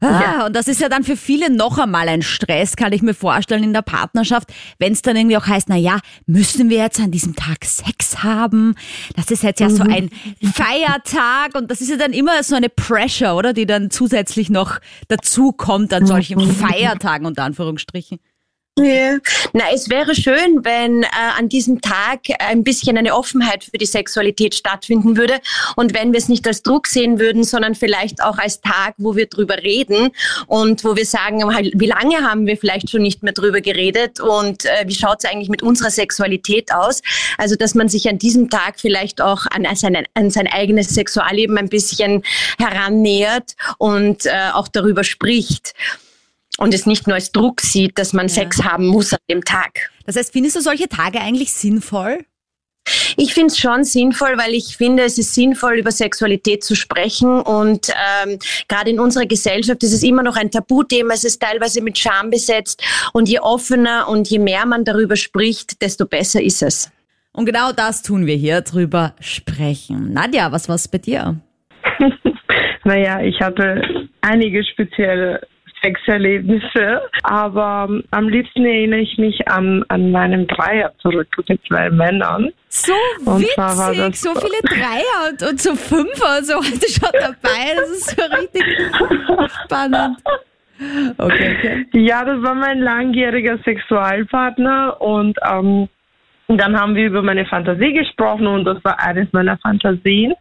Ah, 0.00 0.46
und 0.46 0.56
das 0.56 0.66
ist 0.66 0.80
ja 0.80 0.88
dann 0.88 1.04
für 1.04 1.16
viele 1.16 1.50
noch 1.50 1.78
einmal 1.78 2.08
ein 2.08 2.22
Stress, 2.22 2.76
kann 2.76 2.92
ich 2.92 3.02
mir 3.02 3.12
vorstellen, 3.12 3.62
in 3.62 3.72
der 3.74 3.82
Partnerschaft, 3.82 4.50
wenn 4.78 4.94
es 4.94 5.02
dann 5.02 5.14
irgendwie 5.14 5.36
auch 5.36 5.46
heißt, 5.46 5.68
na 5.68 5.76
ja, 5.76 5.98
müssen 6.26 6.70
wir 6.70 6.78
jetzt 6.78 7.00
an 7.00 7.10
diesem 7.10 7.36
Tag 7.36 7.64
Sex 7.64 8.22
haben? 8.22 8.74
Das 9.14 9.30
ist 9.30 9.42
jetzt 9.42 9.60
ja 9.60 9.68
so 9.68 9.82
ein 9.82 10.10
Feiertag 10.42 11.54
und 11.54 11.70
das 11.70 11.82
ist 11.82 11.90
ja 11.90 11.96
dann 11.96 12.12
immer 12.12 12.42
so 12.42 12.54
eine 12.54 12.70
Pressure, 12.70 13.36
oder? 13.36 13.52
Die 13.52 13.66
dann 13.66 13.90
zusätzlich 13.90 14.48
noch 14.48 14.80
dazu 15.08 15.52
kommt 15.52 15.92
an 15.92 16.06
solchen 16.06 16.40
Feiertagen, 16.50 17.26
unter 17.26 17.44
Anführungsstrichen. 17.44 18.18
Ja. 18.80 19.18
Na, 19.52 19.64
es 19.72 19.90
wäre 19.90 20.14
schön, 20.14 20.64
wenn 20.64 21.02
äh, 21.02 21.08
an 21.36 21.48
diesem 21.48 21.80
Tag 21.80 22.20
ein 22.38 22.64
bisschen 22.64 22.96
eine 22.96 23.14
Offenheit 23.14 23.64
für 23.64 23.78
die 23.78 23.86
Sexualität 23.86 24.54
stattfinden 24.54 25.16
würde 25.16 25.40
und 25.76 25.94
wenn 25.94 26.12
wir 26.12 26.18
es 26.18 26.28
nicht 26.28 26.46
als 26.46 26.62
Druck 26.62 26.86
sehen 26.86 27.18
würden, 27.18 27.44
sondern 27.44 27.74
vielleicht 27.74 28.22
auch 28.22 28.38
als 28.38 28.60
Tag, 28.60 28.94
wo 28.98 29.16
wir 29.16 29.26
drüber 29.26 29.58
reden 29.58 30.10
und 30.46 30.84
wo 30.84 30.96
wir 30.96 31.04
sagen, 31.04 31.40
wie 31.40 31.86
lange 31.86 32.28
haben 32.28 32.46
wir 32.46 32.56
vielleicht 32.56 32.90
schon 32.90 33.02
nicht 33.02 33.22
mehr 33.22 33.32
drüber 33.32 33.60
geredet 33.60 34.20
und 34.20 34.64
äh, 34.64 34.84
wie 34.86 34.94
schaut 34.94 35.18
es 35.22 35.30
eigentlich 35.30 35.48
mit 35.48 35.62
unserer 35.62 35.90
Sexualität 35.90 36.72
aus? 36.72 37.02
Also, 37.38 37.56
dass 37.56 37.74
man 37.74 37.88
sich 37.88 38.08
an 38.08 38.18
diesem 38.18 38.50
Tag 38.50 38.80
vielleicht 38.80 39.20
auch 39.20 39.46
an 39.46 39.66
sein, 39.74 40.06
an 40.14 40.30
sein 40.30 40.46
eigenes 40.46 40.90
Sexualleben 40.90 41.58
ein 41.58 41.68
bisschen 41.68 42.22
herannähert 42.58 43.54
und 43.78 44.26
äh, 44.26 44.50
auch 44.52 44.68
darüber 44.68 45.04
spricht 45.04 45.74
und 46.58 46.74
es 46.74 46.86
nicht 46.86 47.06
nur 47.06 47.14
als 47.14 47.32
Druck 47.32 47.60
sieht, 47.60 47.98
dass 47.98 48.12
man 48.12 48.28
ja. 48.28 48.34
Sex 48.34 48.62
haben 48.62 48.86
muss 48.86 49.12
an 49.12 49.20
dem 49.30 49.44
Tag. 49.44 49.90
Das 50.06 50.16
heißt, 50.16 50.32
findest 50.32 50.56
du 50.56 50.60
solche 50.60 50.88
Tage 50.88 51.20
eigentlich 51.20 51.52
sinnvoll? 51.52 52.24
Ich 53.16 53.34
finde 53.34 53.48
es 53.48 53.58
schon 53.58 53.84
sinnvoll, 53.84 54.36
weil 54.36 54.54
ich 54.54 54.76
finde, 54.76 55.04
es 55.04 55.18
ist 55.18 55.34
sinnvoll, 55.34 55.78
über 55.78 55.92
Sexualität 55.92 56.64
zu 56.64 56.74
sprechen. 56.74 57.40
Und 57.40 57.88
ähm, 57.90 58.38
gerade 58.68 58.90
in 58.90 58.98
unserer 58.98 59.26
Gesellschaft 59.26 59.82
ist 59.82 59.92
es 59.92 60.02
immer 60.02 60.22
noch 60.22 60.36
ein 60.36 60.50
Tabuthema. 60.50 61.14
Es 61.14 61.24
ist 61.24 61.40
teilweise 61.40 61.82
mit 61.82 61.98
Scham 61.98 62.30
besetzt. 62.30 62.82
Und 63.12 63.28
je 63.28 63.40
offener 63.40 64.08
und 64.08 64.28
je 64.28 64.38
mehr 64.38 64.66
man 64.66 64.84
darüber 64.84 65.16
spricht, 65.16 65.80
desto 65.82 66.06
besser 66.06 66.42
ist 66.42 66.62
es. 66.62 66.90
Und 67.32 67.46
genau 67.46 67.72
das 67.72 68.02
tun 68.02 68.26
wir 68.26 68.34
hier, 68.34 68.60
drüber 68.62 69.14
sprechen. 69.20 70.12
Nadja, 70.12 70.50
was 70.50 70.68
war 70.68 70.76
es 70.76 70.88
bei 70.88 70.98
dir? 70.98 71.36
naja, 72.84 73.20
ich 73.20 73.40
hatte 73.40 73.82
einige 74.20 74.64
spezielle 74.64 75.46
Sexerlebnisse. 75.82 77.02
Aber 77.22 77.86
ähm, 77.88 78.04
am 78.10 78.28
liebsten 78.28 78.64
erinnere 78.64 79.00
ich 79.00 79.18
mich 79.18 79.48
an, 79.48 79.84
an 79.88 80.10
meinen 80.10 80.46
Dreier 80.46 80.92
zurück 80.98 81.28
mit 81.48 81.60
zwei 81.66 81.90
Männern. 81.90 82.50
So 82.68 82.92
und 83.24 83.42
witzig, 83.42 84.20
so 84.20 84.34
viele 84.34 84.60
Dreier 84.62 85.30
und, 85.30 85.42
und 85.42 85.60
so 85.60 85.74
Fünfer 85.74 86.38
und 86.38 86.46
so 86.46 86.56
heute 86.56 86.88
schon 86.88 87.10
dabei. 87.12 87.74
Das 87.76 87.90
ist 87.90 88.10
so 88.10 88.22
richtig 88.36 88.64
spannend. 89.64 90.18
Okay, 91.18 91.56
okay. 91.58 91.86
Ja, 91.92 92.24
das 92.24 92.42
war 92.42 92.54
mein 92.54 92.80
langjähriger 92.80 93.58
Sexualpartner 93.64 95.00
und 95.00 95.36
ähm, 95.46 95.88
dann 96.48 96.78
haben 96.78 96.94
wir 96.94 97.06
über 97.06 97.22
meine 97.22 97.44
Fantasie 97.46 97.92
gesprochen 97.92 98.46
und 98.46 98.64
das 98.64 98.82
war 98.82 98.98
eines 99.00 99.32
meiner 99.32 99.58
Fantasien. 99.58 100.34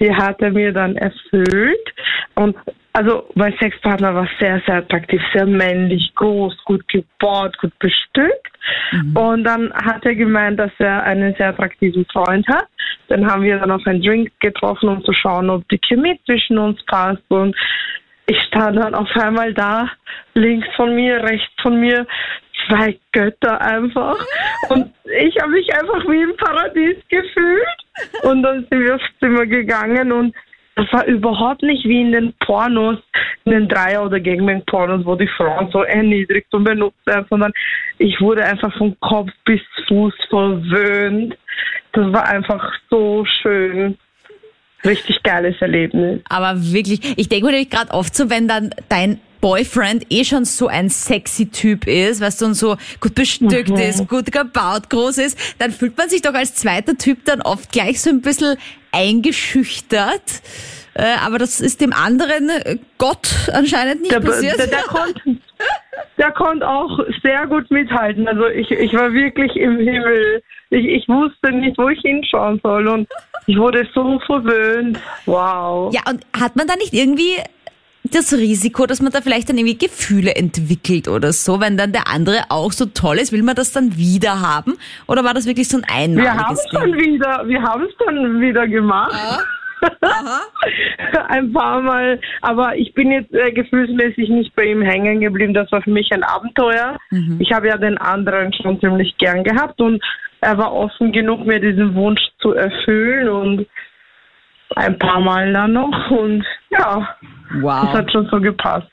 Die 0.00 0.12
hat 0.14 0.40
er 0.42 0.50
mir 0.50 0.72
dann 0.72 0.96
erfüllt 0.96 1.94
und 2.34 2.56
also 2.96 3.28
mein 3.34 3.54
Sexpartner 3.60 4.14
war 4.14 4.26
sehr, 4.40 4.62
sehr 4.66 4.76
attraktiv, 4.76 5.20
sehr 5.34 5.44
männlich, 5.44 6.14
groß, 6.14 6.56
gut 6.64 6.88
gebaut, 6.88 7.58
gut 7.58 7.78
bestückt. 7.78 8.56
Mhm. 8.90 9.14
Und 9.14 9.44
dann 9.44 9.70
hat 9.74 10.06
er 10.06 10.14
gemeint, 10.14 10.58
dass 10.58 10.72
er 10.78 11.02
einen 11.02 11.34
sehr 11.34 11.50
attraktiven 11.50 12.06
Freund 12.06 12.48
hat. 12.48 12.66
Dann 13.08 13.30
haben 13.30 13.42
wir 13.42 13.58
dann 13.58 13.70
auf 13.70 13.86
einen 13.86 14.00
Drink 14.00 14.32
getroffen, 14.40 14.88
um 14.88 15.04
zu 15.04 15.12
schauen, 15.12 15.50
ob 15.50 15.68
die 15.68 15.78
Chemie 15.86 16.18
zwischen 16.24 16.56
uns 16.56 16.82
passt. 16.86 17.22
Und 17.28 17.54
ich 18.26 18.40
stand 18.44 18.78
dann 18.78 18.94
auf 18.94 19.14
einmal 19.14 19.52
da, 19.52 19.90
links 20.32 20.66
von 20.74 20.94
mir, 20.94 21.22
rechts 21.22 21.52
von 21.60 21.78
mir, 21.78 22.06
zwei 22.66 22.98
Götter 23.12 23.60
einfach. 23.60 24.16
Und 24.70 24.90
ich 25.20 25.38
habe 25.38 25.52
mich 25.52 25.70
einfach 25.74 26.02
wie 26.08 26.22
im 26.22 26.36
Paradies 26.38 26.96
gefühlt. 27.10 28.22
Und 28.22 28.42
dann 28.42 28.66
sind 28.70 28.80
wir 28.80 28.94
aufs 28.94 29.18
Zimmer 29.20 29.44
gegangen 29.44 30.12
und 30.12 30.34
das 30.76 30.92
war 30.92 31.06
überhaupt 31.06 31.62
nicht 31.62 31.84
wie 31.86 32.02
in 32.02 32.12
den 32.12 32.34
Pornos, 32.40 32.98
in 33.46 33.52
den 33.52 33.68
Dreier- 33.68 34.04
oder 34.04 34.20
Gangbang-Pornos, 34.20 35.06
wo 35.06 35.14
die 35.14 35.26
Frauen 35.26 35.70
so 35.72 35.82
erniedrigt 35.82 36.52
und 36.52 36.64
benutzt 36.64 37.04
werden, 37.06 37.24
sondern 37.30 37.52
ich 37.98 38.20
wurde 38.20 38.44
einfach 38.44 38.76
von 38.76 38.94
Kopf 39.00 39.30
bis 39.46 39.62
Fuß 39.88 40.12
verwöhnt. 40.28 41.34
Das 41.92 42.12
war 42.12 42.28
einfach 42.28 42.72
so 42.90 43.24
schön. 43.24 43.96
Richtig 44.84 45.22
geiles 45.22 45.56
Erlebnis. 45.60 46.20
Aber 46.28 46.52
wirklich, 46.54 47.18
ich 47.18 47.28
denke 47.30 47.46
mir 47.46 47.64
gerade 47.64 47.90
oft 47.92 48.14
so, 48.14 48.28
wenn 48.28 48.46
dann 48.46 48.70
dein 48.90 49.18
Boyfriend 49.40 50.06
eh 50.10 50.24
schon 50.24 50.44
so 50.44 50.68
ein 50.68 50.88
sexy 50.88 51.46
Typ 51.46 51.86
ist, 51.86 52.20
weißt 52.20 52.40
du, 52.40 52.46
und 52.46 52.54
so 52.54 52.76
gut 53.00 53.14
bestückt 53.14 53.70
mhm. 53.70 53.76
ist, 53.76 54.08
gut 54.08 54.30
gebaut, 54.32 54.90
groß 54.90 55.18
ist, 55.18 55.38
dann 55.58 55.70
fühlt 55.70 55.96
man 55.96 56.08
sich 56.08 56.22
doch 56.22 56.34
als 56.34 56.54
zweiter 56.54 56.96
Typ 56.96 57.24
dann 57.24 57.42
oft 57.42 57.70
gleich 57.72 58.00
so 58.00 58.10
ein 58.10 58.22
bisschen 58.22 58.56
eingeschüchtert. 58.92 60.42
Äh, 60.94 61.16
aber 61.22 61.38
das 61.38 61.60
ist 61.60 61.82
dem 61.82 61.92
anderen 61.92 62.48
äh, 62.48 62.78
Gott 62.96 63.28
anscheinend 63.52 64.00
nicht 64.00 64.14
der, 64.14 64.20
passiert. 64.20 64.58
Der, 64.58 64.66
der, 64.66 64.82
konnte, 64.88 65.20
der 66.16 66.32
konnte 66.32 66.66
auch 66.66 66.98
sehr 67.22 67.46
gut 67.46 67.70
mithalten. 67.70 68.26
Also 68.26 68.46
ich, 68.46 68.70
ich 68.70 68.94
war 68.94 69.12
wirklich 69.12 69.54
im 69.56 69.78
Himmel. 69.78 70.42
Ich, 70.70 70.86
ich 70.86 71.08
wusste 71.08 71.52
nicht, 71.52 71.76
wo 71.76 71.90
ich 71.90 72.00
hinschauen 72.00 72.60
soll 72.62 72.88
und 72.88 73.08
ich 73.46 73.58
wurde 73.58 73.86
so 73.94 74.18
verwöhnt. 74.20 74.98
Wow. 75.26 75.92
Ja, 75.94 76.00
und 76.08 76.24
hat 76.38 76.56
man 76.56 76.66
da 76.66 76.76
nicht 76.76 76.94
irgendwie 76.94 77.36
das 78.14 78.32
Risiko, 78.32 78.86
dass 78.86 79.00
man 79.00 79.12
da 79.12 79.20
vielleicht 79.20 79.48
dann 79.48 79.58
irgendwie 79.58 79.78
Gefühle 79.78 80.34
entwickelt 80.34 81.08
oder 81.08 81.32
so, 81.32 81.60
wenn 81.60 81.76
dann 81.76 81.92
der 81.92 82.08
andere 82.08 82.44
auch 82.50 82.72
so 82.72 82.86
toll 82.86 83.16
ist, 83.16 83.32
will 83.32 83.42
man 83.42 83.54
das 83.54 83.72
dann 83.72 83.96
wieder 83.96 84.40
haben? 84.40 84.74
Oder 85.06 85.24
war 85.24 85.34
das 85.34 85.46
wirklich 85.46 85.68
so 85.68 85.78
ein 85.78 85.84
einmaliges 85.84 86.34
wir 86.34 86.46
haben 86.46 86.54
es 86.54 86.66
Dann 86.70 86.94
wieder, 86.94 87.42
wir 87.46 87.62
haben 87.62 87.84
es 87.84 87.94
dann 88.04 88.40
wieder 88.40 88.66
gemacht. 88.66 89.12
Ah. 89.14 89.40
ein 91.28 91.52
paar 91.52 91.82
Mal, 91.82 92.18
aber 92.40 92.76
ich 92.76 92.94
bin 92.94 93.10
jetzt 93.10 93.32
äh, 93.34 93.52
gefühlsmäßig 93.52 94.28
nicht 94.30 94.54
bei 94.56 94.64
ihm 94.64 94.82
hängen 94.82 95.20
geblieben. 95.20 95.54
Das 95.54 95.70
war 95.70 95.82
für 95.82 95.90
mich 95.90 96.10
ein 96.12 96.22
Abenteuer. 96.22 96.98
Mhm. 97.10 97.38
Ich 97.40 97.52
habe 97.52 97.68
ja 97.68 97.76
den 97.76 97.98
anderen 97.98 98.52
schon 98.54 98.80
ziemlich 98.80 99.16
gern 99.18 99.44
gehabt 99.44 99.80
und 99.80 100.02
er 100.40 100.58
war 100.58 100.72
offen 100.72 101.12
genug, 101.12 101.46
mir 101.46 101.60
diesen 101.60 101.94
Wunsch 101.94 102.20
zu 102.40 102.52
erfüllen 102.52 103.28
und 103.28 103.66
ein 104.74 104.98
paar 104.98 105.20
Mal 105.20 105.52
dann 105.52 105.72
noch 105.72 106.10
und 106.10 106.44
ja, 106.70 107.16
wow. 107.60 107.86
das 107.86 107.94
hat 107.94 108.12
schon 108.12 108.28
so 108.30 108.40
gepasst. 108.40 108.88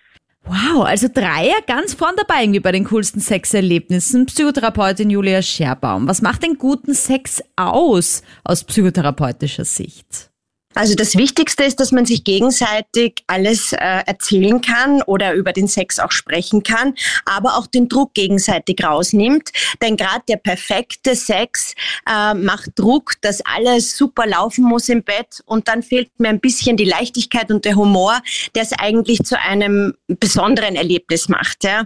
Wow, 0.46 0.86
also 0.86 1.08
Dreier 1.08 1.62
ganz 1.68 1.94
vorn 1.94 2.16
dabei 2.18 2.42
irgendwie 2.42 2.60
bei 2.60 2.74
den 2.74 2.84
coolsten 2.84 3.22
Sexerlebnissen. 3.22 4.26
Psychotherapeutin 4.26 5.10
Julia 5.10 5.42
Scherbaum. 5.42 6.08
Was 6.08 6.22
macht 6.22 6.44
den 6.44 6.58
guten 6.58 6.94
Sex 6.94 7.42
aus 7.56 8.24
aus 8.44 8.66
psychotherapeutischer 8.66 9.64
Sicht? 9.64 10.33
Also 10.76 10.96
das 10.96 11.16
Wichtigste 11.16 11.64
ist, 11.64 11.80
dass 11.80 11.92
man 11.92 12.06
sich 12.06 12.24
gegenseitig 12.24 13.24
alles 13.28 13.74
äh, 13.74 13.78
erzählen 14.06 14.62
kann 14.62 15.02
oder 15.04 15.34
über 15.34 15.54
den 15.54 15.68
Sex 15.68 16.00
auch 16.00 16.12
sprechen 16.12 16.64
kann, 16.64 16.96
aber 17.26 17.58
auch 17.58 17.68
den 17.68 17.90
Druck 17.90 18.14
gegenseitig 18.14 18.84
rausnimmt. 18.84 19.52
Denn 19.82 19.98
gerade 19.98 20.24
der 20.28 20.38
perfekte 20.38 21.16
Sex 21.16 21.76
äh, 22.10 22.34
macht 22.34 22.72
Druck, 22.76 23.14
dass 23.22 23.42
alles 23.46 23.98
super 23.98 24.26
laufen 24.26 24.64
muss 24.64 24.90
im 24.90 25.04
Bett 25.04 25.42
und 25.46 25.68
dann 25.68 25.84
fehlt 25.84 26.10
mir 26.20 26.30
ein 26.30 26.40
bisschen 26.40 26.78
die 26.78 26.86
Leichtigkeit 26.86 27.52
und 27.52 27.66
der 27.66 27.76
Humor, 27.76 28.20
der 28.56 28.64
es 28.64 28.74
eigentlich 28.74 29.24
zu 29.24 29.40
einem 29.40 29.94
besonderen 30.08 30.76
Erlebnis 30.76 31.30
macht. 31.30 31.64
Ja. 31.64 31.86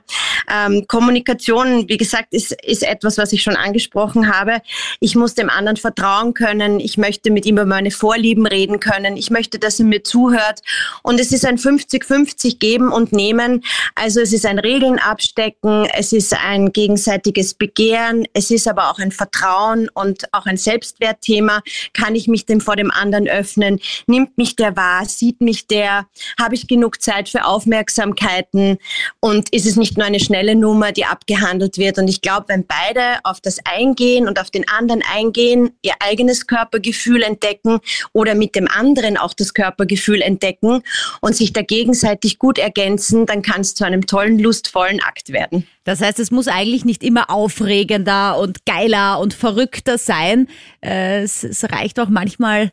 Ähm, 0.50 0.86
Kommunikation, 0.88 1.89
wie 1.89 1.98
gesagt, 1.98 2.34
ist, 2.34 2.53
ist 2.63 2.84
etwas, 2.84 3.17
was 3.17 3.34
ich 3.34 3.44
schon 3.44 3.56
angesprochen 3.56 4.34
habe. 4.34 4.62
Ich 5.00 5.15
muss 5.15 5.36
dem 5.36 5.50
anderen 5.50 5.77
vertrauen 5.77 6.34
können. 6.34 6.79
Ich 6.79 6.98
möchte 6.98 7.32
mit 7.32 7.46
ihm 7.46 7.56
über 7.56 7.65
meine 7.65 7.91
Vorlieben 7.91 8.46
reden 8.46 8.77
können. 8.80 9.18
Ich 9.18 9.30
möchte, 9.30 9.60
dass 9.60 9.80
er 9.80 9.86
mir 9.86 10.04
zuhört. 10.04 10.62
Und 11.04 11.20
es 11.20 11.32
ist 11.32 11.46
ein 11.46 11.58
50-50 11.58 12.60
geben 12.60 12.92
und 12.92 13.12
nehmen. 13.12 13.64
Also 13.96 14.22
es 14.22 14.34
ist 14.34 14.46
ein 14.46 14.60
Regeln 14.60 15.00
abstecken, 15.00 15.88
es 15.94 16.14
ist 16.14 16.34
ein 16.34 16.72
gegenseitiges 16.72 17.54
Begehren, 17.54 18.26
es 18.34 18.52
ist 18.52 18.68
aber 18.68 18.90
auch 18.90 19.00
ein 19.00 19.12
Vertrauen 19.12 19.90
und 19.94 20.34
auch 20.34 20.46
ein 20.46 20.58
Selbstwertthema. 20.58 21.62
Kann 21.94 22.16
ich 22.16 22.28
mich 22.28 22.46
dem 22.46 22.62
vor 22.62 22.76
dem 22.76 22.92
anderen 22.92 23.28
öffnen? 23.28 23.80
Nimmt 24.08 24.38
mich 24.38 24.56
der 24.56 24.76
wahr? 24.76 25.06
Sieht 25.06 25.42
mich 25.42 25.68
der? 25.68 26.08
Habe 26.40 26.56
ich 26.56 26.68
genug 26.68 27.02
Zeit 27.02 27.30
für 27.30 27.46
Aufmerksamkeiten? 27.46 28.78
Und 29.20 29.54
ist 29.54 29.66
es 29.66 29.76
nicht 29.76 29.98
nur 29.98 30.06
eine 30.06 30.20
schnelle 30.20 30.56
Nummer, 30.56 30.92
die 30.92 31.06
abgehandelt 31.06 31.78
wird? 31.78 31.98
Und 31.98 32.08
ich 32.08 32.22
glaube, 32.22 32.46
wenn 32.50 32.66
beide 32.66 33.20
auf 33.24 33.42
das 33.42 33.60
eingehen 33.66 34.28
und 34.28 34.40
auf 34.40 34.52
den 34.52 34.68
anderen 34.68 35.04
eingehen, 35.14 35.72
ihr 35.82 35.94
eigenes 36.00 36.48
Körpergefühl 36.48 37.24
entdecken 37.24 37.80
oder 38.14 38.36
mit 38.36 38.56
dem 38.56 38.67
anderen 38.68 39.18
auch 39.18 39.34
das 39.34 39.54
Körpergefühl 39.54 40.22
entdecken 40.22 40.82
und 41.22 41.36
sich 41.36 41.54
da 41.54 41.62
gegenseitig 41.62 42.40
gut 42.40 42.58
ergänzen, 42.58 43.26
dann 43.26 43.42
kann 43.42 43.62
es 43.62 43.76
zu 43.76 43.86
einem 43.86 44.06
tollen, 44.06 44.40
lustvollen 44.40 45.02
Akt 45.02 45.32
werden. 45.32 45.68
Das 45.84 46.02
heißt, 46.02 46.20
es 46.20 46.32
muss 46.32 46.48
eigentlich 46.48 46.86
nicht 46.86 47.04
immer 47.04 47.30
aufregender 47.30 48.38
und 48.38 48.66
geiler 48.66 49.20
und 49.20 49.34
verrückter 49.34 49.98
sein. 49.98 50.48
Äh, 50.84 51.24
es, 51.24 51.44
es 51.44 51.64
reicht 51.64 52.00
auch 52.00 52.10
manchmal 52.10 52.72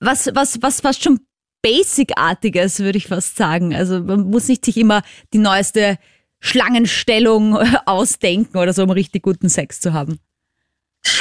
was, 0.00 0.30
was, 0.34 0.62
was 0.62 0.80
fast 0.80 1.02
schon 1.02 1.20
Basic-artiges, 1.62 2.78
würde 2.78 2.98
ich 2.98 3.08
fast 3.08 3.36
sagen. 3.36 3.74
Also 3.74 4.00
man 4.00 4.30
muss 4.30 4.48
nicht 4.48 4.64
sich 4.64 4.76
immer 4.76 5.02
die 5.32 5.38
neueste 5.38 5.98
Schlangenstellung 6.40 7.56
ausdenken 7.86 8.58
oder 8.58 8.72
so, 8.72 8.84
um 8.84 8.90
richtig 8.90 9.22
guten 9.22 9.48
Sex 9.48 9.80
zu 9.80 9.92
haben. 9.92 10.20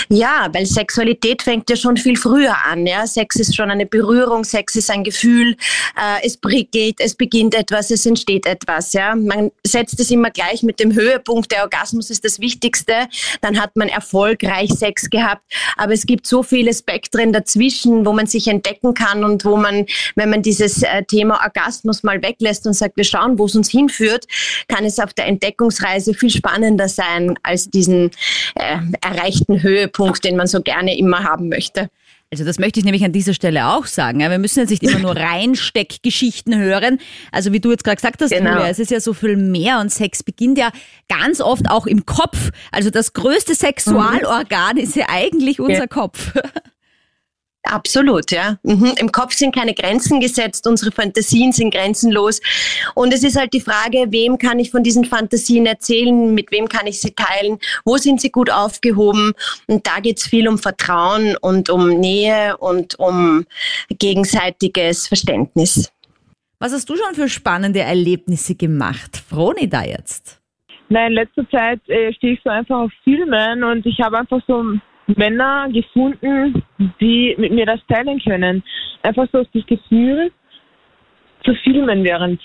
Ja, 0.10 0.50
weil 0.54 0.66
Sexualität 0.66 1.42
fängt 1.42 1.70
ja 1.70 1.76
schon 1.76 1.98
viel 1.98 2.18
früher 2.18 2.56
an. 2.66 2.86
Ja? 2.86 3.08
Sex 3.08 3.38
ist 3.38 3.56
schon 3.56 3.72
eine 3.72 3.86
Berührung, 3.86 4.44
Sex 4.44 4.76
ist 4.76 4.90
ein 4.90 5.04
Gefühl, 5.04 5.56
äh, 5.96 6.26
es 6.26 6.38
prickelt, 6.38 7.00
es 7.00 7.16
beginnt 7.16 7.56
etwas, 7.56 7.92
es 7.92 8.06
entsteht 8.06 8.46
etwas. 8.46 8.94
Ja? 8.94 9.16
Man 9.16 9.52
setzt 9.66 10.00
es 10.00 10.12
immer 10.12 10.30
gleich 10.32 10.64
mit 10.64 10.80
dem 10.80 10.94
Höhepunkt, 10.94 11.52
der 11.52 11.64
Orgasmus 11.64 12.10
ist 12.10 12.24
das 12.24 12.40
Wichtigste, 12.40 13.08
dann 13.42 13.60
hat 13.60 13.76
man 13.76 13.90
erfolgreich 13.90 14.72
Sex 14.72 15.10
gehabt. 15.10 15.44
Aber 15.78 15.94
es 15.94 16.06
gibt 16.06 16.28
so 16.28 16.44
viele 16.44 16.74
Spektren 16.74 17.34
dazwischen, 17.34 18.06
wo 18.06 18.14
man 18.14 18.28
sich 18.28 18.48
entdecken 18.48 18.94
kann 18.94 19.24
und 19.24 19.46
wo 19.46 19.58
man, 19.58 19.86
wenn 20.16 20.30
man 20.30 20.42
dieses 20.42 20.84
äh, 20.84 21.04
Thema 21.04 21.42
Orgasmus 21.44 22.04
mal 22.04 22.22
weglässt 22.22 22.68
und 22.68 22.74
sagt, 22.74 22.98
wir 22.98 23.04
schauen, 23.04 23.38
wo 23.40 23.46
es 23.46 23.56
uns 23.56 23.70
hinführt, 23.70 24.26
kann 24.68 24.86
es 24.86 25.00
auf 25.00 25.14
der 25.14 25.28
Entdeckungsreise 25.28 26.14
viel 26.14 26.30
spannender 26.30 26.88
sein 26.88 27.38
als 27.44 27.70
diesen 27.70 28.12
äh, 28.56 28.78
erreichten 29.02 29.62
Höhepunkt. 29.62 29.75
Höhepunkt, 29.76 30.24
den 30.24 30.36
man 30.36 30.48
so 30.48 30.62
gerne 30.62 30.98
immer 30.98 31.24
haben 31.24 31.50
möchte. 31.50 31.90
Also 32.32 32.44
das 32.44 32.60
möchte 32.60 32.80
ich 32.80 32.86
nämlich 32.86 33.06
an 33.06 33.12
dieser 33.12 33.34
Stelle 33.34 33.68
auch 33.68 33.86
sagen. 33.86 34.20
Wir 34.20 34.38
müssen 34.40 34.60
jetzt 34.60 34.72
nicht 34.72 34.84
immer 34.84 35.00
nur 35.00 35.16
Reinsteckgeschichten 35.16 36.58
hören. 36.58 37.00
Also 37.32 37.54
wie 37.54 37.60
du 37.60 37.72
jetzt 37.72 37.84
gerade 37.84 37.98
gesagt 37.98 38.22
hast, 38.22 38.32
genau. 38.32 38.52
Julia, 38.52 38.68
es 38.68 38.80
ist 38.80 38.92
ja 38.92 39.00
so 39.00 39.14
viel 39.14 39.38
mehr 39.38 39.80
und 39.80 39.90
Sex 39.90 40.24
beginnt 40.24 40.58
ja 40.58 40.72
ganz 41.08 41.40
oft 41.40 41.70
auch 41.70 41.86
im 41.86 42.06
Kopf. 42.06 42.52
Also 42.72 42.90
das 42.90 43.14
größte 43.14 43.54
Sexualorgan 43.56 44.76
mhm. 44.76 44.82
ist 44.82 44.96
ja 44.96 45.06
eigentlich 45.10 45.60
unser 45.60 45.82
ja. 45.82 45.88
Kopf. 45.88 46.34
Absolut, 47.66 48.32
ja. 48.32 48.58
Mhm. 48.64 48.94
Im 49.00 49.12
Kopf 49.12 49.34
sind 49.34 49.56
keine 49.56 49.74
Grenzen 49.74 50.20
gesetzt, 50.20 50.68
unsere 50.68 50.92
Fantasien 50.92 51.52
sind 51.52 51.74
grenzenlos. 51.74 52.40
Und 52.94 53.14
es 53.14 53.24
ist 53.24 53.38
halt 53.38 53.54
die 53.54 53.62
Frage, 53.62 54.06
wem 54.10 54.38
kann 54.38 54.60
ich 54.60 54.72
von 54.72 54.84
diesen 54.84 55.06
Fantasien 55.06 55.66
erzählen, 55.66 56.34
mit 56.34 56.52
wem 56.52 56.68
kann 56.68 56.86
ich 56.86 57.02
sie 57.02 57.14
teilen, 57.16 57.58
wo 57.84 57.98
sind 57.98 58.22
sie 58.22 58.30
gut 58.30 58.52
aufgehoben. 58.52 59.34
Und 59.68 59.88
da 59.88 60.00
geht 60.00 60.20
es 60.20 60.28
viel 60.28 60.48
um 60.48 60.60
Vertrauen 60.60 61.36
und 61.42 61.70
um 61.70 61.90
Nähe 61.90 62.56
und 62.58 63.00
um 63.00 63.46
gegenseitiges 63.90 65.08
Verständnis. 65.08 65.92
Was 66.60 66.72
hast 66.72 66.90
du 66.90 66.96
schon 66.96 67.16
für 67.16 67.30
spannende 67.30 67.82
Erlebnisse 67.82 68.56
gemacht? 68.56 69.18
Froni 69.18 69.68
da 69.68 69.84
jetzt? 69.84 70.42
Nein, 70.90 71.08
in 71.08 71.14
letzter 71.14 71.50
Zeit 71.50 71.82
äh, 71.90 72.14
stehe 72.14 72.34
ich 72.34 72.42
so 72.44 72.50
einfach 72.50 72.82
auf 72.82 72.92
Filmen 73.04 73.64
und 73.64 73.86
ich 73.86 74.00
habe 74.00 74.20
einfach 74.20 74.42
so 74.48 74.64
Männer 75.08 75.70
gefunden, 75.72 76.64
die 77.00 77.36
mit 77.38 77.52
mir 77.52 77.66
das 77.66 77.80
teilen 77.88 78.20
können. 78.20 78.64
Einfach 79.04 79.28
so 79.32 79.44
das 79.54 79.66
Gefühl 79.66 80.32
zu 81.44 81.54
filmen, 81.64 82.04
während 82.04 82.42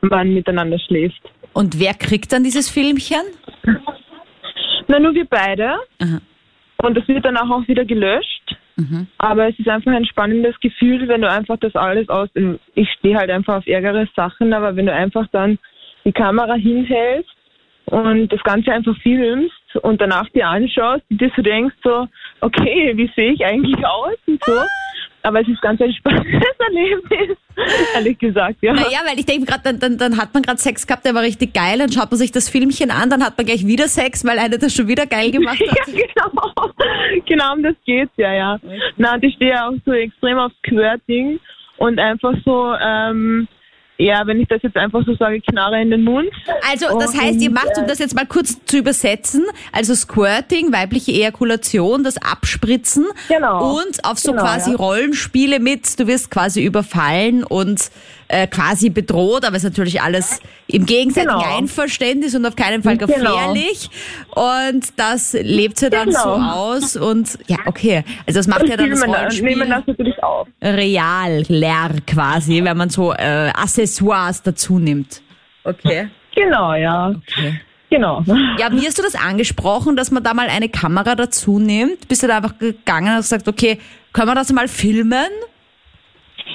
man 0.00 0.32
miteinander 0.32 0.78
schläft. 0.78 1.20
Und 1.52 1.78
wer 1.80 1.94
kriegt 1.94 2.32
dann 2.32 2.44
dieses 2.44 2.70
Filmchen? 2.70 3.22
Na, 4.86 4.98
nur 4.98 5.14
wir 5.14 5.26
beide. 5.26 5.76
Aha. 6.00 6.20
Und 6.78 6.96
das 6.96 7.06
wird 7.08 7.24
dann 7.24 7.36
auch 7.36 7.66
wieder 7.66 7.84
gelöscht. 7.84 8.56
Mhm. 8.76 9.08
Aber 9.18 9.48
es 9.48 9.58
ist 9.58 9.68
einfach 9.68 9.92
ein 9.92 10.06
spannendes 10.06 10.58
Gefühl, 10.60 11.08
wenn 11.08 11.22
du 11.22 11.30
einfach 11.30 11.58
das 11.58 11.74
alles 11.74 12.08
aus. 12.08 12.28
Ich 12.74 12.88
stehe 12.92 13.16
halt 13.16 13.30
einfach 13.30 13.56
auf 13.58 13.66
ärgere 13.66 14.08
Sachen, 14.14 14.52
aber 14.52 14.76
wenn 14.76 14.86
du 14.86 14.94
einfach 14.94 15.26
dann 15.32 15.58
die 16.04 16.12
Kamera 16.12 16.54
hinhältst 16.54 17.34
und 17.86 18.32
das 18.32 18.42
Ganze 18.44 18.72
einfach 18.72 18.96
filmst 19.02 19.57
und 19.82 20.00
danach 20.00 20.28
dir 20.30 20.48
anschaust, 20.48 21.02
dir 21.10 21.30
so 21.36 21.42
denkst 21.42 21.74
so, 21.82 22.08
okay, 22.40 22.92
wie 22.96 23.10
sehe 23.14 23.32
ich 23.32 23.44
eigentlich 23.44 23.84
aus 23.86 24.16
und 24.26 24.42
so. 24.44 24.52
Aber 25.22 25.40
es 25.40 25.48
ist 25.48 25.60
ganz 25.60 25.80
ein 25.80 25.92
spannendes 25.92 26.42
Erlebnis, 26.58 27.36
ehrlich 27.94 28.18
gesagt, 28.18 28.56
ja. 28.60 28.72
Naja, 28.72 29.00
weil 29.04 29.18
ich 29.18 29.26
denke 29.26 29.46
gerade, 29.46 29.62
dann, 29.64 29.78
dann, 29.78 29.98
dann 29.98 30.16
hat 30.16 30.32
man 30.32 30.42
gerade 30.42 30.58
Sex 30.58 30.86
gehabt, 30.86 31.04
der 31.04 31.14
war 31.14 31.22
richtig 31.22 31.52
geil, 31.52 31.78
dann 31.78 31.90
schaut 31.90 32.10
man 32.10 32.18
sich 32.18 32.30
das 32.30 32.48
Filmchen 32.48 32.90
an, 32.90 33.10
dann 33.10 33.24
hat 33.24 33.36
man 33.36 33.44
gleich 33.44 33.66
wieder 33.66 33.88
Sex, 33.88 34.24
weil 34.24 34.38
einer 34.38 34.58
das 34.58 34.74
schon 34.74 34.86
wieder 34.86 35.06
geil 35.06 35.32
gemacht 35.32 35.60
hat. 35.68 35.88
ja, 35.88 35.92
genau. 35.92 36.70
Genau 37.26 37.52
um 37.54 37.62
das 37.62 37.74
geht's 37.84 38.12
ja, 38.16 38.32
ja. 38.32 38.54
Okay. 38.62 38.80
Na, 38.96 39.14
und 39.14 39.24
ich 39.24 39.34
stehe 39.34 39.66
auch 39.66 39.72
so 39.84 39.92
extrem 39.92 40.38
auf 40.38 40.52
Squirting 40.64 41.40
und 41.78 41.98
einfach 41.98 42.34
so, 42.44 42.74
ähm, 42.80 43.48
ja, 43.98 44.24
wenn 44.26 44.40
ich 44.40 44.46
das 44.46 44.62
jetzt 44.62 44.76
einfach 44.76 45.04
so 45.04 45.14
sage, 45.16 45.40
Knarre 45.40 45.82
in 45.82 45.90
den 45.90 46.04
Mund. 46.04 46.30
Also 46.70 46.98
das 47.00 47.20
heißt, 47.20 47.40
ihr 47.40 47.50
macht, 47.50 47.76
um 47.78 47.86
das 47.86 47.98
jetzt 47.98 48.14
mal 48.14 48.26
kurz 48.26 48.56
zu 48.64 48.78
übersetzen, 48.78 49.44
also 49.72 49.94
Squirting, 49.94 50.72
weibliche 50.72 51.10
Ejakulation, 51.12 52.04
das 52.04 52.16
Abspritzen 52.18 53.06
genau. 53.26 53.76
und 53.76 54.04
auf 54.04 54.20
so 54.20 54.30
genau, 54.30 54.44
quasi 54.44 54.70
ja. 54.70 54.76
Rollenspiele 54.76 55.58
mit, 55.58 55.98
du 55.98 56.06
wirst 56.06 56.30
quasi 56.30 56.62
überfallen 56.62 57.42
und 57.42 57.90
äh, 58.28 58.46
quasi 58.46 58.90
bedroht, 58.90 59.44
aber 59.44 59.56
es 59.56 59.64
ist 59.64 59.70
natürlich 59.70 60.00
alles 60.00 60.40
im 60.66 60.86
gegenseitigen 60.86 61.38
genau. 61.38 61.56
Einverständnis 61.56 62.34
und 62.34 62.44
auf 62.46 62.56
keinen 62.56 62.82
Fall 62.82 62.98
genau. 62.98 63.14
gefährlich. 63.14 63.90
Genau. 64.34 64.68
Und 64.68 64.86
das 64.96 65.32
lebt 65.32 65.78
sie 65.78 65.90
dann 65.90 66.08
genau. 66.08 66.22
so 66.22 66.30
aus 66.30 66.96
und 66.96 67.38
ja, 67.46 67.56
okay. 67.66 68.04
Also 68.26 68.38
das 68.38 68.46
macht 68.46 68.62
das 68.62 68.70
ja 68.70 68.76
dann 68.76 68.90
das 68.90 69.06
Rollenspiel 69.06 69.44
nehmen 69.44 69.70
das 69.70 69.86
natürlich 69.86 70.22
auf. 70.22 70.46
real 70.62 71.42
leer 71.48 71.90
quasi, 72.06 72.62
wenn 72.62 72.76
man 72.76 72.90
so 72.90 73.12
äh, 73.12 73.50
Accessoires 73.54 74.42
dazu 74.42 74.78
nimmt. 74.78 75.22
Okay. 75.64 76.08
Genau, 76.34 76.74
ja. 76.74 77.08
Okay. 77.08 77.60
Genau. 77.90 78.22
Ja, 78.58 78.70
wie 78.70 78.86
hast 78.86 78.98
du 78.98 79.02
das 79.02 79.14
angesprochen, 79.14 79.96
dass 79.96 80.10
man 80.10 80.22
da 80.22 80.34
mal 80.34 80.48
eine 80.48 80.68
Kamera 80.68 81.14
dazu 81.14 81.58
nimmt? 81.58 82.06
Bist 82.08 82.22
du 82.22 82.26
da 82.26 82.36
einfach 82.36 82.58
gegangen 82.58 83.08
und 83.08 83.14
hast 83.14 83.30
gesagt, 83.30 83.48
okay, 83.48 83.78
können 84.12 84.28
wir 84.28 84.34
das 84.34 84.52
mal 84.52 84.68
filmen? 84.68 85.28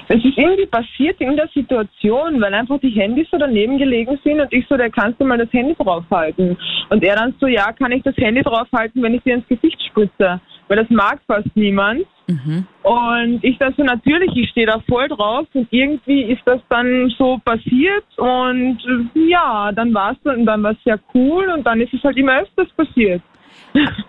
Es 0.08 0.24
ist 0.24 0.38
irgendwie 0.38 0.66
passiert 0.66 1.20
in 1.22 1.36
der 1.36 1.48
Situation, 1.54 2.40
weil 2.42 2.54
einfach 2.54 2.80
die 2.80 2.90
Handys 2.90 3.28
so 3.32 3.38
daneben 3.38 3.78
gelegen 3.78 4.20
sind 4.24 4.40
und 4.40 4.52
ich 4.52 4.66
so, 4.68 4.78
da 4.78 4.90
kannst 4.90 5.20
du 5.20 5.26
mal 5.26 5.38
das 5.38 5.52
Handy 5.54 5.76
draufhalten. 5.76 6.58
Und 6.90 7.04
er 7.04 7.16
dann 7.16 7.34
so, 7.40 7.48
ja, 7.48 7.72
kann 7.72 7.92
ich 7.92 8.04
das 8.04 8.16
Handy 8.18 8.42
draufhalten, 8.42 9.02
wenn 9.02 9.14
ich 9.14 9.24
dir 9.24 9.36
ins 9.36 9.48
Gesicht 9.48 9.82
spritze? 9.84 10.42
Weil 10.68 10.78
das 10.78 10.90
mag 10.90 11.20
fast 11.28 11.56
niemand. 11.56 12.06
Mhm. 12.28 12.66
Und 12.84 13.44
ich 13.44 13.58
dann 13.58 13.74
so, 13.76 13.84
natürlich, 13.84 14.36
ich 14.36 14.50
stehe 14.50 14.68
da 14.68 14.80
voll 14.88 15.08
drauf 15.10 15.46
und 15.54 15.68
irgendwie 15.72 16.24
ist 16.24 16.42
das 16.46 16.62
dann 16.70 17.10
so 17.18 17.40
passiert 17.44 18.06
und 18.18 18.78
ja, 19.14 19.72
dann 19.74 19.94
war 19.94 20.14
es 20.14 20.18
dann, 20.24 20.46
dann 20.46 20.64
war 20.64 20.72
es 20.72 20.84
sehr 20.84 21.00
cool 21.14 21.50
und 21.50 21.66
dann 21.66 21.82
ist 21.82 21.94
es 21.94 22.04
halt 22.04 22.18
immer 22.18 22.42
öfters 22.42 22.70
passiert. 22.78 23.22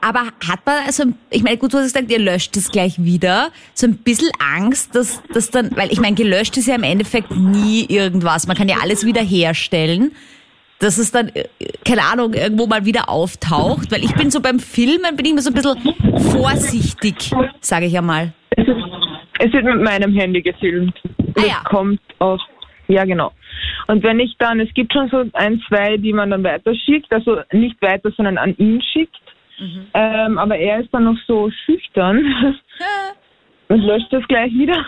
Aber 0.00 0.20
hat 0.46 0.66
man, 0.66 0.84
also, 0.86 1.04
ich 1.30 1.42
meine, 1.42 1.56
gut, 1.56 1.72
du 1.72 1.78
hast 1.78 1.94
gesagt, 1.94 2.10
ihr 2.10 2.18
löscht 2.18 2.56
es 2.56 2.70
gleich 2.70 3.02
wieder. 3.02 3.50
So 3.72 3.86
ein 3.86 3.96
bisschen 3.96 4.30
Angst, 4.38 4.94
dass 4.94 5.22
das 5.32 5.50
dann, 5.50 5.74
weil 5.76 5.90
ich 5.92 6.00
meine, 6.00 6.14
gelöscht 6.14 6.56
ist 6.56 6.66
ja 6.66 6.74
im 6.74 6.82
Endeffekt 6.82 7.30
nie 7.30 7.86
irgendwas. 7.88 8.46
Man 8.46 8.56
kann 8.56 8.68
ja 8.68 8.76
alles 8.82 9.06
wieder 9.06 9.22
herstellen. 9.22 10.12
Dass 10.80 10.98
es 10.98 11.12
dann, 11.12 11.30
keine 11.84 12.02
Ahnung, 12.02 12.34
irgendwo 12.34 12.66
mal 12.66 12.84
wieder 12.84 13.08
auftaucht. 13.08 13.90
Weil 13.90 14.04
ich 14.04 14.14
bin 14.14 14.30
so 14.30 14.40
beim 14.40 14.58
Filmen, 14.58 15.16
bin 15.16 15.24
ich 15.24 15.32
immer 15.32 15.40
so 15.40 15.50
ein 15.50 15.54
bisschen 15.54 16.30
vorsichtig, 16.32 17.32
sage 17.60 17.86
ich 17.86 17.96
einmal. 17.96 18.32
Es, 18.50 18.66
es 19.38 19.52
wird 19.52 19.64
mit 19.64 19.82
meinem 19.82 20.12
Handy 20.12 20.42
gefilmt. 20.42 21.00
Ah, 21.36 21.42
ja. 21.46 21.62
kommt 21.64 22.00
auch, 22.18 22.40
ja 22.88 23.04
genau. 23.04 23.32
Und 23.86 24.02
wenn 24.02 24.20
ich 24.20 24.36
dann, 24.38 24.60
es 24.60 24.72
gibt 24.74 24.92
schon 24.92 25.08
so 25.08 25.24
ein, 25.32 25.62
zwei, 25.68 25.96
die 25.96 26.12
man 26.12 26.30
dann 26.30 26.44
weiterschickt, 26.44 27.12
also 27.12 27.40
nicht 27.52 27.80
weiter, 27.82 28.10
sondern 28.16 28.38
an 28.38 28.56
ihn 28.56 28.82
schickt. 28.82 29.16
Mhm. 29.58 29.86
Ähm, 29.94 30.38
aber 30.38 30.56
er 30.56 30.80
ist 30.80 30.92
dann 30.92 31.04
noch 31.04 31.18
so 31.26 31.50
schüchtern 31.64 32.18
und 33.68 33.80
löscht 33.82 34.12
das 34.12 34.26
gleich 34.28 34.52
wieder. 34.52 34.84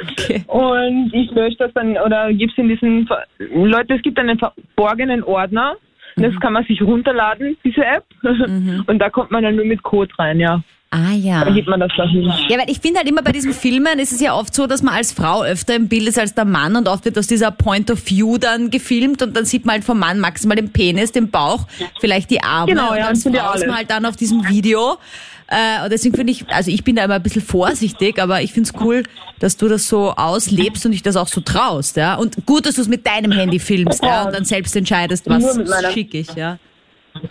Okay. 0.00 0.44
Und 0.46 1.12
ich 1.12 1.30
lösche 1.30 1.56
das 1.58 1.72
dann 1.74 1.96
oder 1.96 2.32
gebe 2.32 2.50
es 2.50 2.58
in 2.58 2.68
diesen, 2.68 3.08
Leute, 3.38 3.94
es 3.94 4.02
gibt 4.02 4.18
einen 4.18 4.38
verborgenen 4.38 5.22
Ordner. 5.22 5.76
Mhm. 6.16 6.22
Das 6.22 6.40
kann 6.40 6.52
man 6.52 6.64
sich 6.64 6.82
runterladen, 6.82 7.56
diese 7.64 7.84
App. 7.84 8.04
Mhm. 8.22 8.84
Und 8.86 8.98
da 8.98 9.10
kommt 9.10 9.30
man 9.30 9.42
dann 9.42 9.56
nur 9.56 9.64
mit 9.64 9.82
Code 9.82 10.12
rein, 10.18 10.40
ja. 10.40 10.62
Ah 10.92 11.12
ja. 11.12 11.44
Da 11.44 11.52
gibt 11.52 11.68
man 11.68 11.78
das 11.78 11.92
dahin. 11.96 12.32
Ja, 12.48 12.58
weil 12.58 12.68
ich 12.68 12.80
finde 12.80 12.98
halt 12.98 13.08
immer 13.08 13.22
bei 13.22 13.30
diesen 13.30 13.52
Filmen 13.52 14.00
ist 14.00 14.12
es 14.12 14.20
ja 14.20 14.34
oft 14.34 14.52
so, 14.52 14.66
dass 14.66 14.82
man 14.82 14.94
als 14.94 15.12
Frau 15.12 15.44
öfter 15.44 15.76
im 15.76 15.86
Bild 15.86 16.08
ist 16.08 16.18
als 16.18 16.34
der 16.34 16.44
Mann 16.44 16.74
und 16.74 16.88
oft 16.88 17.04
wird 17.04 17.16
aus 17.16 17.28
dieser 17.28 17.52
Point 17.52 17.92
of 17.92 18.04
View 18.04 18.38
dann 18.38 18.70
gefilmt 18.70 19.22
und 19.22 19.36
dann 19.36 19.44
sieht 19.44 19.64
man 19.64 19.74
halt 19.74 19.84
vom 19.84 20.00
Mann 20.00 20.18
maximal 20.18 20.56
den 20.56 20.72
Penis, 20.72 21.12
den 21.12 21.30
Bauch, 21.30 21.66
vielleicht 22.00 22.28
die 22.30 22.42
Arme 22.42 22.72
genau, 22.72 22.90
und 22.90 22.98
ja, 22.98 23.06
als 23.06 23.22
Frau 23.22 23.52
ist 23.54 23.66
man 23.66 23.76
halt 23.76 23.90
dann 23.90 24.04
auf 24.04 24.16
diesem 24.16 24.48
Video. 24.48 24.98
Äh, 25.46 25.84
und 25.84 25.92
deswegen 25.92 26.16
finde 26.16 26.32
ich, 26.32 26.48
also 26.48 26.72
ich 26.72 26.82
bin 26.82 26.96
da 26.96 27.04
immer 27.04 27.14
ein 27.14 27.22
bisschen 27.22 27.42
vorsichtig, 27.42 28.20
aber 28.20 28.42
ich 28.42 28.52
finde 28.52 28.70
es 28.72 28.80
cool, 28.80 29.04
dass 29.38 29.56
du 29.56 29.68
das 29.68 29.88
so 29.88 30.10
auslebst 30.10 30.86
und 30.86 30.92
dich 30.92 31.02
das 31.02 31.14
auch 31.16 31.28
so 31.28 31.40
traust, 31.40 31.96
ja. 31.96 32.16
Und 32.16 32.46
gut, 32.46 32.66
dass 32.66 32.74
du 32.74 32.82
es 32.82 32.88
mit 32.88 33.06
deinem 33.06 33.30
Handy 33.30 33.60
filmst, 33.60 34.02
ja, 34.02 34.24
und 34.24 34.34
dann 34.34 34.44
selbst 34.44 34.74
entscheidest, 34.74 35.28
was 35.28 35.92
schick 35.92 36.14
ich, 36.14 36.34
ja. 36.34 36.58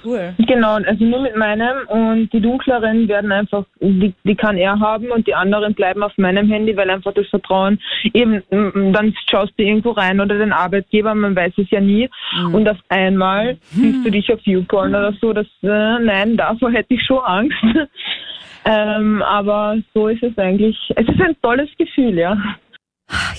Cool. 0.04 0.34
Genau, 0.38 0.76
also 0.76 1.04
nur 1.04 1.22
mit 1.22 1.36
meinem 1.36 1.88
und 1.88 2.32
die 2.34 2.42
dunkleren 2.42 3.08
werden 3.08 3.32
einfach, 3.32 3.66
die, 3.80 4.14
die 4.24 4.36
kann 4.36 4.58
er 4.58 4.80
haben 4.80 5.12
und 5.12 5.28
die 5.28 5.36
anderen 5.36 5.74
bleiben 5.74 6.04
auf 6.04 6.18
meinem 6.18 6.50
Handy, 6.50 6.76
weil 6.76 6.90
einfach 6.90 7.14
das 7.14 7.28
Vertrauen 7.28 7.80
eben, 8.14 8.44
dann 8.50 9.14
schaust 9.30 9.54
du 9.58 9.64
irgendwo 9.64 9.92
rein 9.92 10.20
oder 10.20 10.38
den 10.38 10.54
Arbeitgeber, 10.54 11.16
man 11.16 11.36
weiß 11.36 11.54
es 11.58 11.70
ja 11.70 11.82
nie 11.82 12.10
mhm. 12.38 12.56
und 12.56 12.70
auf 12.70 12.78
einmal 12.90 13.54
mhm. 13.54 13.60
siehst 13.72 14.06
du 14.06 14.12
dich 14.12 14.34
auf 14.34 14.42
YouPorn 14.44 14.90
oder 14.90 15.14
so, 15.20 15.34
das, 15.34 15.48
äh, 15.64 16.00
nein, 16.00 16.38
davor 16.38 16.72
hätte 16.72 16.94
ich 16.94 17.04
schon 17.04 17.20
Angst. 17.20 17.58
ähm, 18.66 19.22
aber 19.22 19.78
so 19.94 20.08
ist 20.08 20.24
es 20.24 20.38
eigentlich, 20.38 20.78
es 20.96 21.08
ist 21.08 21.22
ein 21.22 21.36
tolles 21.42 21.70
Gefühl, 21.78 22.18
ja. 22.18 22.38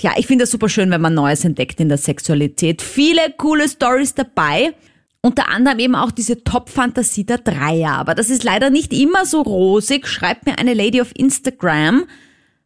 Ja, 0.01 0.11
ich 0.17 0.27
finde 0.27 0.43
es 0.43 0.51
super 0.51 0.67
schön, 0.67 0.91
wenn 0.91 1.01
man 1.01 1.13
Neues 1.13 1.45
entdeckt 1.45 1.79
in 1.79 1.87
der 1.87 1.97
Sexualität. 1.97 2.81
Viele 2.81 3.21
coole 3.37 3.69
Stories 3.69 4.13
dabei. 4.15 4.73
Unter 5.23 5.49
anderem 5.49 5.77
eben 5.77 5.95
auch 5.95 6.09
diese 6.09 6.43
Top-Fantasie 6.43 7.25
der 7.25 7.37
Dreier. 7.37 7.91
Aber 7.91 8.15
das 8.15 8.31
ist 8.31 8.43
leider 8.43 8.71
nicht 8.71 8.91
immer 8.91 9.25
so 9.25 9.41
rosig, 9.41 10.07
schreibt 10.07 10.47
mir 10.47 10.57
eine 10.57 10.73
Lady 10.73 10.99
auf 10.99 11.11
Instagram. 11.15 12.05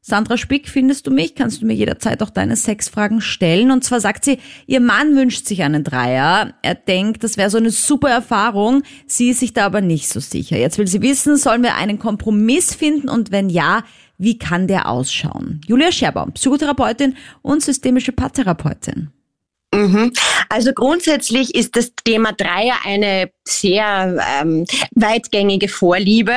Sandra 0.08 0.38
Spick, 0.38 0.70
findest 0.70 1.08
du 1.08 1.12
mich? 1.12 1.34
Kannst 1.34 1.62
du 1.62 1.66
mir 1.66 1.74
jederzeit 1.74 2.22
auch 2.22 2.30
deine 2.30 2.56
Sexfragen 2.56 3.22
stellen? 3.22 3.72
Und 3.72 3.84
zwar 3.84 4.00
sagt 4.00 4.24
sie, 4.24 4.38
ihr 4.68 4.80
Mann 4.80 5.16
wünscht 5.16 5.48
sich 5.48 5.64
einen 5.64 5.84
Dreier. 5.84 6.54
Er 6.62 6.76
denkt, 6.76 7.24
das 7.24 7.38
wäre 7.38 7.50
so 7.50 7.58
eine 7.58 7.72
super 7.72 8.10
Erfahrung. 8.10 8.84
Sie 9.08 9.32
ist 9.32 9.40
sich 9.40 9.54
da 9.54 9.66
aber 9.66 9.82
nicht 9.82 10.08
so 10.08 10.20
sicher. 10.20 10.58
Jetzt 10.58 10.78
will 10.78 10.88
sie 10.88 11.02
wissen, 11.02 11.38
sollen 11.38 11.64
wir 11.64 11.76
einen 11.76 11.98
Kompromiss 11.98 12.76
finden? 12.76 13.10
Und 13.10 13.32
wenn 13.32 13.50
ja, 13.50 13.84
wie 14.20 14.38
kann 14.38 14.68
der 14.68 14.88
ausschauen? 14.88 15.60
Julia 15.68 15.92
Scherbaum, 15.92 16.34
Psychotherapeutin 16.34 17.16
und 17.42 17.64
systemische 17.64 18.12
Paartherapeutin. 18.12 19.10
Mhm. 19.76 20.14
Also 20.50 20.74
grundsätzlich 20.74 21.56
ist 21.56 21.76
das 21.76 21.92
Thema 22.04 22.32
Dreier 22.34 22.76
eine 22.86 23.32
sehr 23.48 24.18
ähm, 24.42 24.66
weitgängige 24.96 25.68
Vorliebe. 25.68 26.34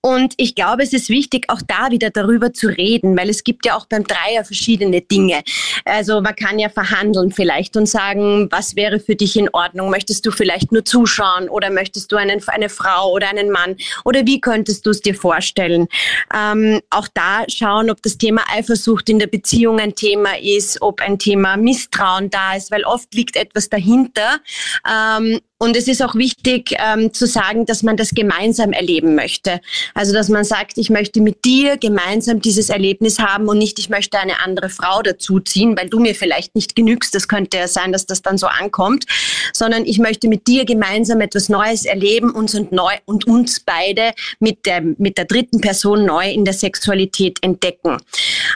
Und 0.00 0.34
ich 0.36 0.54
glaube, 0.54 0.82
es 0.82 0.92
ist 0.92 1.08
wichtig, 1.08 1.46
auch 1.48 1.60
da 1.66 1.90
wieder 1.90 2.10
darüber 2.10 2.52
zu 2.52 2.68
reden, 2.68 3.16
weil 3.16 3.28
es 3.28 3.44
gibt 3.44 3.66
ja 3.66 3.76
auch 3.76 3.86
beim 3.86 4.04
Dreier 4.04 4.44
verschiedene 4.44 5.00
Dinge. 5.00 5.42
Also 5.84 6.20
man 6.20 6.36
kann 6.36 6.58
ja 6.58 6.68
verhandeln 6.68 7.32
vielleicht 7.32 7.76
und 7.76 7.86
sagen, 7.86 8.48
was 8.50 8.76
wäre 8.76 9.00
für 9.00 9.16
dich 9.16 9.36
in 9.36 9.48
Ordnung? 9.52 9.90
Möchtest 9.90 10.24
du 10.26 10.30
vielleicht 10.30 10.70
nur 10.72 10.84
zuschauen 10.84 11.48
oder 11.48 11.70
möchtest 11.70 12.12
du 12.12 12.16
einen, 12.16 12.42
eine 12.46 12.68
Frau 12.68 13.10
oder 13.10 13.28
einen 13.28 13.50
Mann? 13.50 13.76
Oder 14.04 14.24
wie 14.26 14.40
könntest 14.40 14.86
du 14.86 14.90
es 14.90 15.00
dir 15.00 15.14
vorstellen? 15.14 15.88
Ähm, 16.34 16.80
auch 16.90 17.08
da 17.12 17.44
schauen, 17.48 17.90
ob 17.90 18.02
das 18.02 18.18
Thema 18.18 18.42
Eifersucht 18.54 19.08
in 19.08 19.18
der 19.18 19.26
Beziehung 19.26 19.80
ein 19.80 19.94
Thema 19.94 20.38
ist, 20.40 20.80
ob 20.82 21.00
ein 21.00 21.18
Thema 21.18 21.56
Misstrauen 21.56 22.30
da 22.30 22.54
ist, 22.54 22.70
weil 22.70 22.84
oft 22.84 23.12
liegt 23.14 23.36
etwas 23.36 23.68
dahinter. 23.68 24.40
Ähm, 24.88 25.40
und 25.58 25.76
es 25.76 25.88
ist 25.88 26.02
auch 26.02 26.14
wichtig 26.14 26.43
ähm, 26.46 27.12
zu 27.12 27.26
sagen, 27.26 27.66
dass 27.66 27.82
man 27.82 27.96
das 27.96 28.10
gemeinsam 28.10 28.72
erleben 28.72 29.14
möchte. 29.14 29.60
Also 29.94 30.12
dass 30.12 30.28
man 30.28 30.44
sagt, 30.44 30.78
ich 30.78 30.90
möchte 30.90 31.20
mit 31.20 31.44
dir 31.44 31.76
gemeinsam 31.76 32.40
dieses 32.40 32.68
Erlebnis 32.68 33.18
haben 33.18 33.48
und 33.48 33.58
nicht, 33.58 33.78
ich 33.78 33.88
möchte 33.88 34.18
eine 34.18 34.40
andere 34.42 34.68
Frau 34.68 35.02
dazuziehen, 35.02 35.76
weil 35.76 35.88
du 35.88 36.00
mir 36.00 36.14
vielleicht 36.14 36.54
nicht 36.54 36.76
genügst. 36.76 37.14
Das 37.14 37.28
könnte 37.28 37.56
ja 37.56 37.68
sein, 37.68 37.92
dass 37.92 38.06
das 38.06 38.22
dann 38.22 38.38
so 38.38 38.46
ankommt, 38.46 39.04
sondern 39.52 39.84
ich 39.84 39.98
möchte 39.98 40.28
mit 40.28 40.46
dir 40.46 40.64
gemeinsam 40.64 41.20
etwas 41.20 41.48
Neues 41.48 41.84
erleben 41.84 42.30
uns 42.30 42.54
und, 42.54 42.72
neu, 42.72 42.92
und 43.04 43.26
uns 43.26 43.60
beide 43.60 44.12
mit 44.40 44.66
der, 44.66 44.82
mit 44.82 45.18
der 45.18 45.24
dritten 45.24 45.60
Person 45.60 46.04
neu 46.04 46.30
in 46.30 46.44
der 46.44 46.54
Sexualität 46.54 47.38
entdecken. 47.42 47.98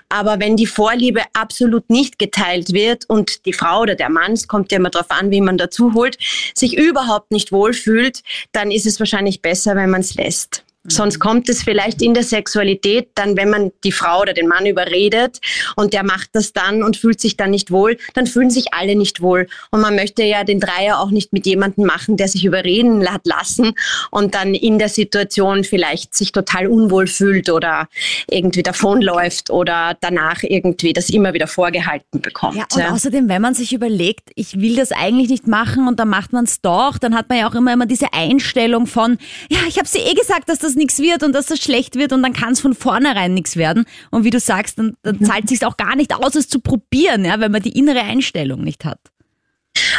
Aber 0.08 0.40
wenn 0.40 0.56
die 0.56 0.66
Vorliebe 0.66 1.22
absolut 1.32 1.88
nicht 1.90 2.18
geteilt 2.18 2.72
wird 2.72 3.04
und 3.08 3.46
die 3.46 3.52
Frau 3.52 3.82
oder 3.82 3.94
der 3.94 4.08
Mann, 4.08 4.32
es 4.32 4.48
kommt 4.48 4.72
ja 4.72 4.78
immer 4.78 4.90
darauf 4.90 5.10
an, 5.10 5.30
wie 5.30 5.40
man 5.40 5.58
dazu 5.58 5.94
holt, 5.94 6.18
sich 6.54 6.76
überhaupt 6.76 7.30
nicht 7.30 7.52
wohlfühlt, 7.78 8.22
dann 8.52 8.70
ist 8.70 8.86
es 8.86 8.98
wahrscheinlich 8.98 9.42
besser, 9.42 9.76
wenn 9.76 9.90
man 9.90 10.00
es 10.00 10.14
lässt. 10.14 10.64
Sonst 10.88 11.18
kommt 11.18 11.48
es 11.48 11.62
vielleicht 11.62 12.02
in 12.02 12.14
der 12.14 12.22
Sexualität, 12.22 13.08
dann 13.14 13.36
wenn 13.36 13.50
man 13.50 13.72
die 13.84 13.92
Frau 13.92 14.22
oder 14.22 14.32
den 14.32 14.48
Mann 14.48 14.66
überredet 14.66 15.40
und 15.76 15.92
der 15.92 16.02
macht 16.02 16.30
das 16.32 16.52
dann 16.52 16.82
und 16.82 16.96
fühlt 16.96 17.20
sich 17.20 17.36
dann 17.36 17.50
nicht 17.50 17.70
wohl, 17.70 17.98
dann 18.14 18.26
fühlen 18.26 18.50
sich 18.50 18.72
alle 18.72 18.96
nicht 18.96 19.20
wohl. 19.20 19.46
Und 19.70 19.80
man 19.80 19.94
möchte 19.94 20.22
ja 20.22 20.44
den 20.44 20.60
Dreier 20.60 21.00
auch 21.00 21.10
nicht 21.10 21.32
mit 21.32 21.46
jemandem 21.46 21.86
machen, 21.86 22.16
der 22.16 22.28
sich 22.28 22.44
überreden 22.44 23.10
hat 23.12 23.26
lassen 23.26 23.74
und 24.10 24.34
dann 24.34 24.54
in 24.54 24.78
der 24.78 24.88
Situation 24.88 25.64
vielleicht 25.64 26.14
sich 26.14 26.32
total 26.32 26.66
unwohl 26.66 27.06
fühlt 27.06 27.50
oder 27.50 27.88
irgendwie 28.30 28.62
davonläuft 28.62 29.50
oder 29.50 29.96
danach 30.00 30.42
irgendwie 30.42 30.92
das 30.92 31.10
immer 31.10 31.34
wieder 31.34 31.46
vorgehalten 31.46 32.20
bekommt. 32.20 32.56
Ja, 32.56 32.66
und 32.72 32.80
ja. 32.80 32.90
außerdem, 32.90 33.28
wenn 33.28 33.42
man 33.42 33.54
sich 33.54 33.72
überlegt, 33.72 34.30
ich 34.34 34.60
will 34.60 34.76
das 34.76 34.92
eigentlich 34.92 35.28
nicht 35.28 35.46
machen 35.46 35.86
und 35.86 36.00
dann 36.00 36.08
macht 36.08 36.32
man 36.32 36.44
es 36.44 36.60
doch, 36.60 36.98
dann 36.98 37.14
hat 37.14 37.28
man 37.28 37.38
ja 37.38 37.48
auch 37.48 37.54
immer, 37.54 37.72
immer 37.72 37.86
diese 37.86 38.12
Einstellung 38.12 38.86
von, 38.86 39.18
ja, 39.50 39.58
ich 39.68 39.78
habe 39.78 39.88
sie 39.88 39.98
eh 39.98 40.14
gesagt, 40.14 40.48
dass 40.48 40.58
das 40.58 40.74
nichts 40.78 40.98
wird 41.00 41.22
und 41.22 41.34
dass 41.34 41.46
das 41.46 41.58
schlecht 41.58 41.96
wird 41.96 42.12
und 42.12 42.22
dann 42.22 42.32
kann 42.32 42.52
es 42.52 42.60
von 42.60 42.74
vornherein 42.74 43.34
nichts 43.34 43.56
werden. 43.56 43.84
Und 44.10 44.24
wie 44.24 44.30
du 44.30 44.40
sagst, 44.40 44.78
dann, 44.78 44.94
dann 45.02 45.22
zahlt 45.22 45.44
es 45.44 45.50
sich 45.50 45.66
auch 45.66 45.76
gar 45.76 45.96
nicht 45.96 46.14
aus, 46.14 46.34
es 46.34 46.48
zu 46.48 46.60
probieren, 46.60 47.24
ja, 47.24 47.38
wenn 47.40 47.52
man 47.52 47.62
die 47.62 47.78
innere 47.78 48.00
Einstellung 48.00 48.62
nicht 48.62 48.84
hat. 48.86 49.00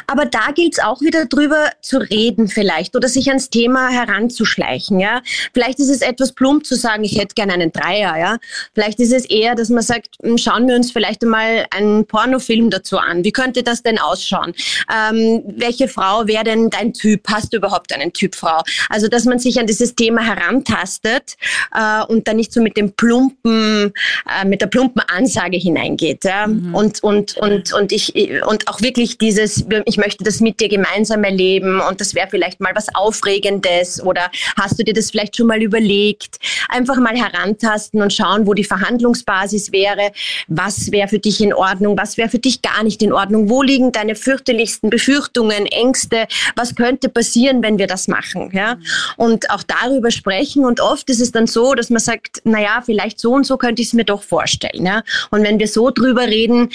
Aber 0.08 0.26
da 0.26 0.52
gilt 0.54 0.74
es 0.74 0.84
auch 0.84 1.02
wieder 1.02 1.26
drüber 1.26 1.70
zu 1.82 1.98
reden 1.98 2.48
vielleicht 2.48 2.96
oder 2.96 3.08
sich 3.08 3.28
ans 3.30 3.50
Thema 3.50 3.90
heranzuschleichen. 3.90 5.00
Ja? 5.00 5.22
Vielleicht 5.54 5.80
ist 5.80 5.90
es 5.90 6.02
etwas 6.02 6.34
plump 6.34 6.66
zu 6.66 6.76
sagen, 6.76 7.04
ich 7.04 7.18
hätte 7.18 7.36
gerne 7.36 7.54
einen 7.54 7.72
Dreier. 7.72 8.18
Ja? 8.18 8.38
Vielleicht 8.74 9.00
ist 9.00 9.14
es 9.14 9.26
eher, 9.26 9.56
dass 9.56 9.70
man 9.70 9.84
sagt, 9.84 10.16
hm, 10.22 10.38
schauen 10.38 10.68
wir 10.68 10.76
uns 10.76 10.92
vielleicht 10.92 11.24
einmal 11.24 11.66
einen 11.72 12.06
Pornofilm 12.06 12.70
dazu 12.70 12.98
an. 12.98 13.24
Wie 13.24 13.32
könnte 13.32 13.64
das 13.64 13.84
denn 13.84 14.00
ausschauen? 14.00 14.54
Ähm, 14.94 15.44
welche 15.46 15.88
Frau 15.88 16.28
wäre 16.28 16.44
denn 16.44 16.70
dein 16.70 16.94
Typ? 16.94 17.28
Hast 17.28 17.54
du 17.54 17.58
überhaupt 17.58 17.94
einen 17.94 18.14
Typ 18.14 18.36
Frau? 18.36 18.62
Also, 18.90 19.08
dass 19.08 19.26
man 19.26 19.40
sich 19.40 19.60
an 19.60 19.68
dieses 19.68 19.96
Thema 19.96 20.22
herantastet 20.22 21.36
äh, 21.74 22.04
und 22.06 22.28
dann 22.28 22.38
nicht 22.38 22.54
so 22.54 22.62
mit 22.62 22.78
dem 22.78 22.94
plumpen, 22.94 23.94
äh, 24.28 24.46
mit 24.46 24.62
der 24.62 24.68
plumpen 24.68 25.04
Ansage 25.08 25.58
hineingeht. 25.58 26.24
Ja? 26.24 26.48
Mhm. 26.48 26.74
Und, 26.76 27.04
und, 27.04 27.38
und, 27.38 27.74
und, 27.74 27.92
ich, 27.92 28.14
und 28.46 28.68
auch 28.68 28.82
wirklich 28.82 29.18
dieses, 29.18 29.66
ich 29.90 29.98
möchte 29.98 30.24
das 30.24 30.40
mit 30.40 30.60
dir 30.60 30.70
gemeinsam 30.70 31.24
erleben 31.24 31.82
und 31.82 32.00
das 32.00 32.14
wäre 32.14 32.28
vielleicht 32.30 32.62
mal 32.62 32.72
was 32.76 32.94
Aufregendes 32.94 34.02
oder 34.02 34.30
hast 34.56 34.80
du 34.80 34.84
dir 34.84 34.94
das 34.94 35.12
vielleicht 35.12 35.36
schon 35.36 35.48
mal 35.48 35.62
überlegt? 35.62 36.38
Einfach 36.70 36.98
mal 36.98 37.16
herantasten 37.18 38.02
und 38.02 38.14
schauen, 38.14 38.46
wo 38.46 38.54
die 38.54 38.64
Verhandlungsbasis 38.64 39.72
wäre. 39.72 40.12
Was 40.48 40.92
wäre 40.92 41.08
für 41.08 41.20
dich 41.20 41.42
in 41.42 41.54
Ordnung? 41.54 41.98
Was 41.98 42.18
wäre 42.18 42.30
für 42.30 42.40
dich 42.40 42.62
gar 42.62 42.84
nicht 42.84 43.02
in 43.02 43.12
Ordnung? 43.12 43.50
Wo 43.50 43.64
liegen 43.64 43.92
deine 43.92 44.16
fürchterlichsten 44.16 44.90
Befürchtungen, 44.90 45.66
Ängste? 45.66 46.28
Was 46.56 46.76
könnte 46.76 47.10
passieren, 47.10 47.64
wenn 47.64 47.80
wir 47.80 47.88
das 47.88 48.08
machen? 48.08 48.52
Ja? 48.54 48.78
Und 49.18 49.50
auch 49.50 49.64
darüber 49.64 50.12
sprechen 50.12 50.66
und 50.66 50.80
oft 50.80 51.10
ist 51.10 51.20
es 51.20 51.32
dann 51.32 51.48
so, 51.48 51.74
dass 51.74 51.90
man 51.90 52.00
sagt, 52.00 52.42
na 52.44 52.62
ja, 52.62 52.84
vielleicht 52.86 53.20
so 53.20 53.32
und 53.32 53.46
so 53.46 53.58
könnte 53.58 53.82
ich 53.82 53.90
es 53.90 53.94
mir 53.94 54.06
doch 54.06 54.22
vorstellen. 54.22 54.86
Ja? 54.86 55.04
Und 55.32 55.44
wenn 55.44 55.58
wir 55.58 55.68
so 55.68 55.90
drüber 55.90 56.28
reden, 56.28 56.70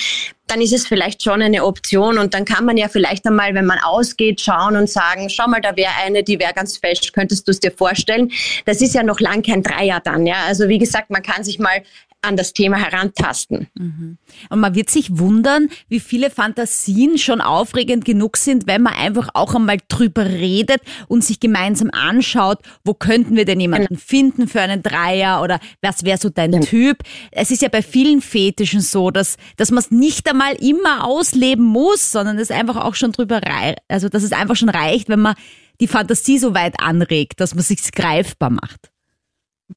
dann 0.47 0.61
ist 0.61 0.73
es 0.73 0.87
vielleicht 0.87 1.23
schon 1.23 1.41
eine 1.43 1.65
Option 1.65 2.19
und 2.19 2.35
dann 2.35 2.45
kann 2.45 2.65
man 2.65 2.77
ja 2.77 2.89
vielleicht 2.89 3.27
einmal, 3.27 3.55
wenn 3.55 3.67
man 3.67 3.79
ausgeht, 3.79 4.41
schauen 4.41 4.77
und 4.77 4.91
sagen, 4.91 5.31
schau 5.31 5.49
mal, 5.49 5.61
da 5.61 5.77
wäre 5.77 5.93
eine, 6.05 6.23
die 6.23 6.39
wäre 6.39 6.53
ganz 6.53 6.77
fest, 6.77 7.13
könntest 7.13 7.47
du 7.49 7.51
es 7.51 7.61
dir 7.61 7.71
vorstellen? 7.71 8.31
Das 8.67 8.81
ist 8.81 8.95
ja 8.95 9.03
noch 9.03 9.21
lang 9.21 9.43
kein 9.43 9.63
Dreier 9.63 10.01
dann, 10.01 10.27
ja. 10.27 10.45
Also 10.47 10.69
wie 10.69 10.79
gesagt, 10.79 11.11
man 11.11 11.23
kann 11.23 11.45
sich 11.45 11.59
mal 11.59 11.83
an 12.25 12.37
das 12.37 12.53
Thema 12.53 12.77
herantasten. 12.77 13.69
Mhm. 13.75 14.19
Und 14.49 14.61
man 14.61 14.75
wird 14.75 14.91
sich 14.91 15.19
wundern, 15.19 15.69
wie 15.89 16.01
viele 16.01 16.31
Fantasien 16.31 17.19
schon 17.19 17.41
aufregend 17.41 18.05
genug 18.05 18.37
sind, 18.37 18.67
wenn 18.67 18.83
man 18.83 18.95
einfach 18.95 19.29
auch 19.35 19.55
einmal 19.55 19.79
drüber 19.89 20.25
redet 20.25 20.81
und 21.09 21.25
sich 21.25 21.41
gemeinsam 21.41 21.91
anschaut, 21.93 22.59
wo 22.85 22.95
könnten 22.95 23.37
wir 23.37 23.45
denn 23.45 23.61
jemanden 23.61 23.89
genau. 23.89 24.01
finden 24.05 24.49
für 24.49 24.61
einen 24.61 24.83
Dreier 24.83 25.43
oder 25.43 25.61
was 25.83 26.05
wäre 26.05 26.19
so 26.19 26.31
dein 26.31 26.53
genau. 26.53 26.65
Typ. 26.65 26.99
Es 27.31 27.51
ist 27.51 27.63
ja 27.63 27.69
bei 27.69 27.83
vielen 27.83 28.21
Fetischen 28.21 28.81
so, 28.81 29.11
dass, 29.11 29.37
dass 29.57 29.71
man 29.71 29.79
es 29.79 29.91
nicht 29.91 30.29
einmal 30.29 30.55
immer 30.55 31.05
ausleben 31.05 31.65
muss, 31.65 32.13
sondern 32.13 32.39
es 32.39 32.51
einfach 32.51 32.77
auch 32.77 32.95
schon 32.95 33.13
drüber 33.13 33.41
reicht, 33.43 33.79
also 33.89 34.09
dass 34.09 34.23
es 34.23 34.33
einfach 34.33 34.57
schon 34.57 34.69
reicht, 34.69 35.09
wenn 35.09 35.21
man 35.21 35.35
die 35.81 35.89
Fantasie 35.89 36.39
so 36.39 36.55
weit 36.55 36.75
anregt, 36.79 37.41
dass 37.41 37.55
man 37.55 37.65
sich 37.65 37.81
greifbar 37.93 38.51
macht. 38.51 38.94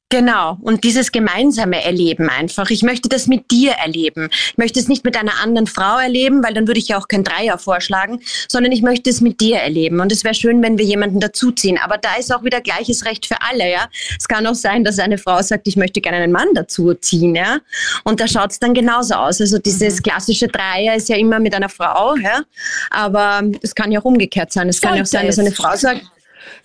Genau. 0.10 0.58
Und 0.62 0.86
dieses 0.86 1.12
gemeinsame 1.12 1.84
Erleben 1.84 2.30
einfach. 2.30 2.70
Ich 2.70 2.82
möchte 2.82 3.10
das 3.10 3.28
mit 3.28 3.52
dir 3.52 3.72
erleben. 3.74 4.30
Ich 4.32 4.58
möchte 4.58 4.80
es 4.80 4.88
nicht 4.88 5.04
mit 5.04 5.18
einer 5.18 5.42
anderen 5.42 5.68
Frau 5.68 5.98
erleben, 5.98 6.44
weil 6.44 6.54
dann 6.54 6.66
würde 6.66 6.80
ich 6.80 6.88
ja 6.88 6.98
auch 6.98 7.10
kein 7.10 7.26
Dreier 7.26 7.58
vorschlagen, 7.58 8.22
sondern 8.48 8.72
ich 8.72 8.82
möchte 8.82 9.10
es 9.10 9.20
mit 9.20 9.42
dir 9.42 9.58
erleben. 9.58 10.00
Und 10.00 10.14
es 10.14 10.24
wäre 10.24 10.34
schön, 10.34 10.62
wenn 10.64 10.78
wir 10.78 10.86
jemanden 10.86 11.20
dazuziehen. 11.20 11.78
Aber 11.78 11.98
da 11.98 12.16
ist 12.16 12.34
auch 12.34 12.44
wieder 12.44 12.62
gleiches 12.62 13.04
Recht 13.04 13.26
für 13.26 13.42
alle, 13.42 13.70
ja. 13.70 13.90
Es 14.18 14.30
kann 14.30 14.48
auch 14.48 14.56
sein, 14.56 14.86
dass 14.86 14.98
eine 14.98 15.18
Frau 15.18 15.42
sagt, 15.42 15.68
ich 15.68 15.76
möchte 15.76 16.00
gerne 16.00 16.18
einen 16.18 16.32
Mann 16.32 16.54
dazuziehen, 16.54 17.36
ja. 17.36 17.60
Und 18.06 18.22
da 18.22 18.30
schaut 18.30 18.52
es 18.52 18.60
dann 18.60 18.74
genauso 18.74 19.16
aus. 19.16 19.42
Also 19.42 19.58
dieses 19.58 20.00
mhm. 20.00 20.04
klassische 20.04 20.48
Dreier 20.48 20.96
ist 20.96 21.10
ja 21.10 21.18
immer 21.18 21.40
mit 21.40 21.54
einer 21.54 21.70
Frau, 21.70 22.16
ja. 22.16 22.44
Aber 22.92 23.42
es 23.62 23.76
kann 23.76 23.92
ja 23.92 24.00
auch 24.00 24.06
umgekehrt 24.06 24.54
sein. 24.54 24.70
Es 24.70 24.80
kann 24.80 24.96
ja 24.96 25.04
auch 25.04 25.08
sein, 25.08 25.28
dass 25.28 25.38
eine 25.38 25.52
Frau 25.52 25.76
sagt, 25.76 26.02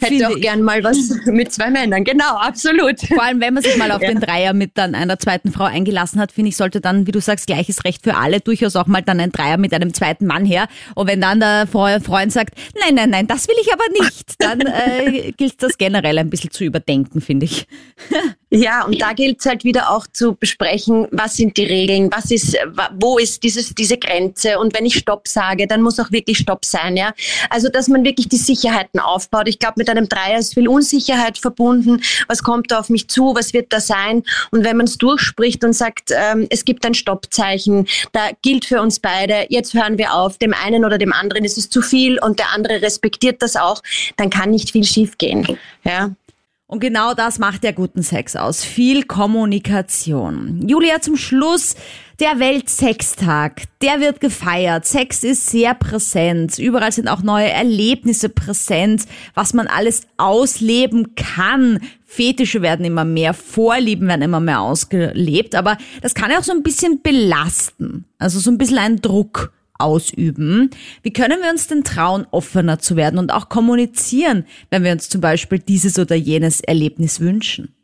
hätte 0.01 0.29
auch 0.29 0.41
gern 0.41 0.63
mal 0.63 0.83
was 0.85 0.97
mit 1.27 1.53
zwei 1.53 1.71
Männern. 1.71 2.05
Genau, 2.05 2.37
absolut. 2.37 3.01
Vor 3.01 3.23
allem, 3.23 3.41
wenn 3.41 3.55
man 3.55 3.63
sich 3.63 3.77
mal 3.77 3.91
auf 3.93 4.03
ja. 4.03 4.09
den 4.09 4.21
Dreier 4.21 4.53
mit 4.53 4.73
dann 4.75 4.95
einer 4.95 5.19
zweiten 5.19 5.53
Frau 5.53 5.65
eingelassen 5.65 6.21
hat, 6.21 6.33
finde 6.33 6.51
ich, 6.51 6.57
sollte 6.57 6.81
dann, 6.81 7.07
wie 7.07 7.13
du 7.13 7.21
sagst, 7.21 7.47
gleiches 7.47 7.85
Recht 7.85 8.03
für 8.03 8.17
alle, 8.17 8.41
durchaus 8.41 8.77
auch 8.77 8.87
mal 8.87 9.03
dann 9.03 9.21
ein 9.21 9.33
Dreier 9.33 9.57
mit 9.57 9.73
einem 9.75 9.95
zweiten 9.95 10.27
Mann 10.27 10.45
her. 10.45 10.67
Und 10.95 11.07
wenn 11.07 11.21
dann 11.21 11.41
der 11.41 11.67
Freund 11.67 12.33
sagt, 12.33 12.55
nein, 12.81 12.95
nein, 12.95 13.11
nein, 13.11 13.27
das 13.27 13.49
will 13.49 13.57
ich 13.61 13.73
aber 13.73 13.85
nicht, 14.01 14.35
dann 14.39 14.61
äh, 14.61 15.33
gilt 15.37 15.63
das 15.63 15.79
generell 15.79 16.19
ein 16.19 16.31
bisschen 16.31 16.51
zu 16.51 16.65
überdenken, 16.65 17.21
finde 17.21 17.47
ich. 17.47 17.67
Ja, 18.55 18.85
und 18.85 19.01
da 19.01 19.15
gilt 19.15 19.41
es 19.41 19.47
halt 19.47 19.65
wieder 19.65 19.89
auch 19.91 20.07
zu 20.07 20.35
besprechen, 20.35 21.09
was 21.11 21.37
sind 21.37 21.57
die 21.57 21.65
Regeln, 21.65 22.11
was 22.13 22.31
ist, 22.31 22.55
wo 23.01 23.17
ist 23.17 23.43
dieses, 23.43 23.75
diese 23.75 23.97
Grenze 23.97 24.59
und 24.59 24.75
wenn 24.75 24.85
ich 24.85 24.95
Stopp 24.95 25.27
sage, 25.27 25.67
dann 25.67 25.81
muss 25.81 25.99
auch 25.99 26.11
wirklich 26.11 26.37
Stopp 26.37 26.67
sein, 26.67 26.99
ja. 26.99 27.15
Also, 27.49 27.71
dass 27.71 27.89
man 27.89 28.05
wirklich 28.05 28.29
die 28.29 28.37
Sicherheiten 28.37 29.01
aufbaut. 29.01 29.49
Ich 29.49 29.59
glaube, 29.59 29.77
mit 29.79 29.89
einem 29.89 30.07
Dreier 30.07 30.39
ist 30.39 30.53
viel 30.53 30.69
Unsicherheit 30.69 31.39
verbunden. 31.39 32.03
Was 32.29 32.43
kommt 32.43 32.71
da 32.71 32.81
auf 32.81 32.91
mich 32.91 33.09
zu? 33.09 33.35
Was 33.35 33.55
wird 33.55 33.73
da 33.73 33.81
sein? 33.81 34.23
Und 34.51 34.65
wenn 34.65 34.77
man 34.77 34.85
es 34.85 34.99
durchspricht 34.99 35.65
und 35.65 35.73
sagt, 35.73 36.11
ähm, 36.15 36.47
es 36.51 36.67
gibt 36.67 36.85
ein 36.85 36.93
Stoppzeichen, 36.93 37.89
da 38.13 38.33
gilt 38.43 38.67
für 38.67 38.83
uns 38.83 39.01
beide, 39.01 39.47
jetzt 39.49 39.73
hören 39.73 39.97
wir 39.97 40.13
auf, 40.13 40.37
dem 40.37 40.53
einen 40.53 40.85
oder 40.85 40.99
dem 40.99 41.15
anderen 41.15 41.47
ist 41.47 41.57
es 41.57 41.71
zu 41.71 41.81
viel 41.81 42.19
und 42.19 42.39
der 42.39 42.53
andere 42.53 42.83
respektiert 42.83 43.41
das 43.41 43.57
auch, 43.57 43.83
dann 44.19 44.29
kann 44.29 44.51
nicht 44.51 44.73
viel 44.73 44.85
schiefgehen, 44.85 45.59
ja. 45.85 46.11
Und 46.73 46.81
genau 46.81 47.13
das 47.13 47.39
macht 47.39 47.65
der 47.65 47.75
guten 47.75 48.03
Sex 48.03 48.35
aus. 48.35 48.65
Viel 48.65 49.03
Kommunikation. 49.03 50.67
Julia, 50.67 51.03
zum 51.03 51.19
Schluss 51.19 51.75
der 52.19 52.39
Weltsextag. 52.39 53.65
Der 53.83 54.01
wird 54.01 54.21
gefeiert. 54.21 54.87
Sex 54.87 55.23
ist 55.23 55.51
sehr 55.51 55.75
präsent. 55.75 56.59
Überall 56.59 56.91
sind 56.91 57.09
auch 57.09 57.23
neue 57.23 57.51
Erlebnisse 57.51 58.31
präsent, 58.31 59.05
was 59.35 59.53
man 59.53 59.67
alles 59.67 60.07
ausleben 60.17 61.15
kann. 61.15 61.79
Fetische 62.07 62.63
werden 62.63 62.87
immer 62.87 63.05
mehr, 63.05 63.35
Vorlieben 63.35 64.09
werden 64.09 64.23
immer 64.23 64.41
mehr 64.41 64.63
ausgelebt, 64.63 65.55
aber 65.55 65.77
das 66.01 66.15
kann 66.15 66.31
ja 66.31 66.39
auch 66.39 66.43
so 66.43 66.53
ein 66.53 66.63
bisschen 66.63 67.03
belasten. 67.03 68.07
Also 68.19 68.41
so 68.41 68.51
ein 68.51 68.57
bisschen 68.57 68.79
ein 68.79 69.03
Druck 69.03 69.53
ausüben. 69.83 70.71
Wie 71.03 71.13
können 71.13 71.41
wir 71.43 71.51
uns 71.51 71.67
denn 71.67 71.85
trauen, 71.85 72.27
offener 72.31 72.79
zu 72.79 72.97
werden 72.97 73.19
und 73.19 73.33
auch 73.33 73.49
kommunizieren, 73.49 74.47
wenn 74.71 74.85
wir 74.85 74.93
uns 74.93 75.09
zum 75.09 75.21
Beispiel 75.21 75.59
dieses 75.59 75.99
oder 75.99 76.17
jenes 76.17 76.61
Erlebnis 76.61 77.21
wünschen? 77.21 77.75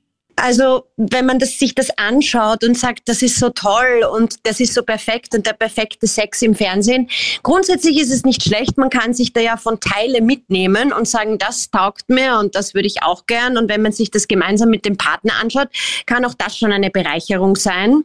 Also 0.41 0.85
wenn 0.97 1.27
man 1.27 1.39
das, 1.39 1.59
sich 1.59 1.75
das 1.75 1.91
anschaut 1.99 2.63
und 2.63 2.79
sagt, 2.79 3.09
das 3.09 3.23
ist 3.23 3.39
so 3.39 3.51
toll 3.51 4.05
und 4.13 4.37
das 4.45 4.61
ist 4.61 4.73
so 4.73 4.83
perfekt 4.83 5.35
und 5.35 5.47
der 5.47 5.53
perfekte 5.53 6.07
Sex 6.07 6.43
im 6.43 6.55
Fernsehen, 6.55 7.09
grundsätzlich 7.43 8.01
ist 8.01 8.13
es 8.13 8.25
nicht 8.25 8.45
schlecht. 8.45 8.79
Man 8.79 8.91
kann 8.91 9.15
sich 9.15 9.33
da 9.33 9.41
ja 9.41 9.57
von 9.57 9.81
Teile 9.81 10.21
mitnehmen 10.21 10.93
und 10.93 11.09
sagen, 11.09 11.39
das 11.39 11.71
taugt 11.71 12.09
mir 12.09 12.39
und 12.39 12.55
das 12.55 12.75
würde 12.75 12.87
ich 12.87 13.03
auch 13.03 13.27
gern. 13.27 13.57
Und 13.57 13.69
wenn 13.69 13.83
man 13.83 13.93
sich 13.93 14.11
das 14.11 14.29
gemeinsam 14.29 14.71
mit 14.71 14.85
dem 14.85 14.97
Partner 14.97 15.35
anschaut, 15.41 15.69
kann 16.07 16.25
auch 16.25 16.35
das 16.35 16.57
schon 16.57 16.73
eine 16.73 16.91
Bereicherung 16.91 17.57
sein. 17.57 18.05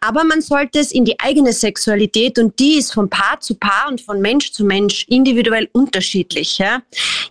Aber 0.00 0.24
man 0.24 0.40
sollte 0.40 0.78
es 0.78 0.92
in 0.92 1.04
die 1.04 1.18
eigene 1.20 1.52
Sexualität 1.52 2.38
und 2.38 2.58
die 2.58 2.78
ist 2.78 2.92
von 2.92 3.08
Paar 3.08 3.40
zu 3.40 3.54
Paar 3.54 3.88
und 3.88 4.00
von 4.00 4.20
Mensch 4.20 4.52
zu 4.52 4.64
Mensch 4.64 5.06
individuell 5.08 5.68
unterschiedlich. 5.72 6.58
Ja? 6.58 6.82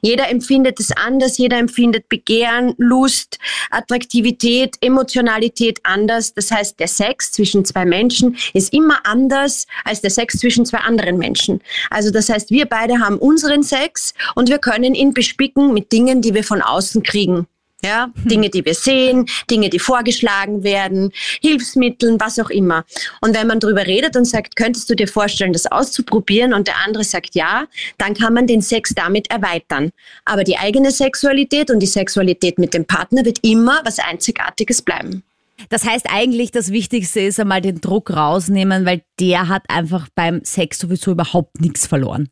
Jeder 0.01 0.29
empfindet 0.29 0.79
es 0.79 0.91
anders, 0.91 1.37
jeder 1.37 1.57
empfindet 1.57 2.09
Begehren, 2.09 2.73
Lust, 2.77 3.39
Attraktivität 3.69 4.77
Emotionalität 4.81 5.79
anders. 5.83 6.33
Das 6.33 6.51
heißt, 6.51 6.79
der 6.79 6.87
Sex 6.87 7.31
zwischen 7.31 7.65
zwei 7.65 7.85
Menschen 7.85 8.37
ist 8.53 8.73
immer 8.73 8.99
anders 9.05 9.67
als 9.83 10.01
der 10.01 10.09
Sex 10.09 10.37
zwischen 10.37 10.65
zwei 10.65 10.79
anderen 10.79 11.17
Menschen. 11.17 11.61
Also 11.89 12.11
das 12.11 12.29
heißt, 12.29 12.51
wir 12.51 12.65
beide 12.65 12.99
haben 12.99 13.17
unseren 13.17 13.63
Sex 13.63 14.13
und 14.35 14.49
wir 14.49 14.59
können 14.59 14.95
ihn 14.95 15.13
bespicken 15.13 15.73
mit 15.73 15.91
Dingen, 15.91 16.21
die 16.21 16.33
wir 16.33 16.43
von 16.43 16.61
außen 16.61 17.03
kriegen. 17.03 17.47
Ja, 17.83 18.05
hm. 18.05 18.27
Dinge, 18.29 18.49
die 18.49 18.63
wir 18.65 18.75
sehen, 18.75 19.25
Dinge, 19.51 19.69
die 19.69 19.79
vorgeschlagen 19.79 20.63
werden, 20.63 21.11
Hilfsmitteln, 21.41 22.19
was 22.19 22.39
auch 22.39 22.49
immer. 22.49 22.85
Und 23.21 23.35
wenn 23.35 23.47
man 23.47 23.59
darüber 23.59 23.85
redet 23.85 24.15
und 24.15 24.25
sagt, 24.25 24.55
könntest 24.55 24.89
du 24.89 24.95
dir 24.95 25.07
vorstellen, 25.07 25.53
das 25.53 25.69
auszuprobieren 25.69 26.53
und 26.53 26.67
der 26.67 26.77
andere 26.85 27.03
sagt 27.03 27.35
ja, 27.35 27.65
dann 27.97 28.13
kann 28.13 28.33
man 28.33 28.47
den 28.47 28.61
Sex 28.61 28.93
damit 28.95 29.29
erweitern. 29.29 29.91
Aber 30.23 30.43
die 30.43 30.57
eigene 30.57 30.91
Sexualität 30.91 31.69
und 31.71 31.79
die 31.79 31.87
Sexualität 31.87 32.57
mit 32.57 32.73
dem 32.73 32.85
Partner 32.85 33.25
wird 33.25 33.39
immer 33.41 33.81
was 33.83 33.99
Einzigartiges 33.99 34.81
bleiben. 34.81 35.23
Das 35.69 35.85
heißt 35.85 36.07
eigentlich, 36.09 36.51
das 36.51 36.71
Wichtigste 36.71 37.21
ist 37.21 37.39
einmal 37.39 37.61
den 37.61 37.81
Druck 37.81 38.11
rausnehmen, 38.11 38.85
weil 38.85 39.03
der 39.19 39.47
hat 39.47 39.63
einfach 39.69 40.07
beim 40.15 40.43
Sex 40.43 40.79
sowieso 40.79 41.11
überhaupt 41.11 41.61
nichts 41.61 41.87
verloren. 41.87 42.29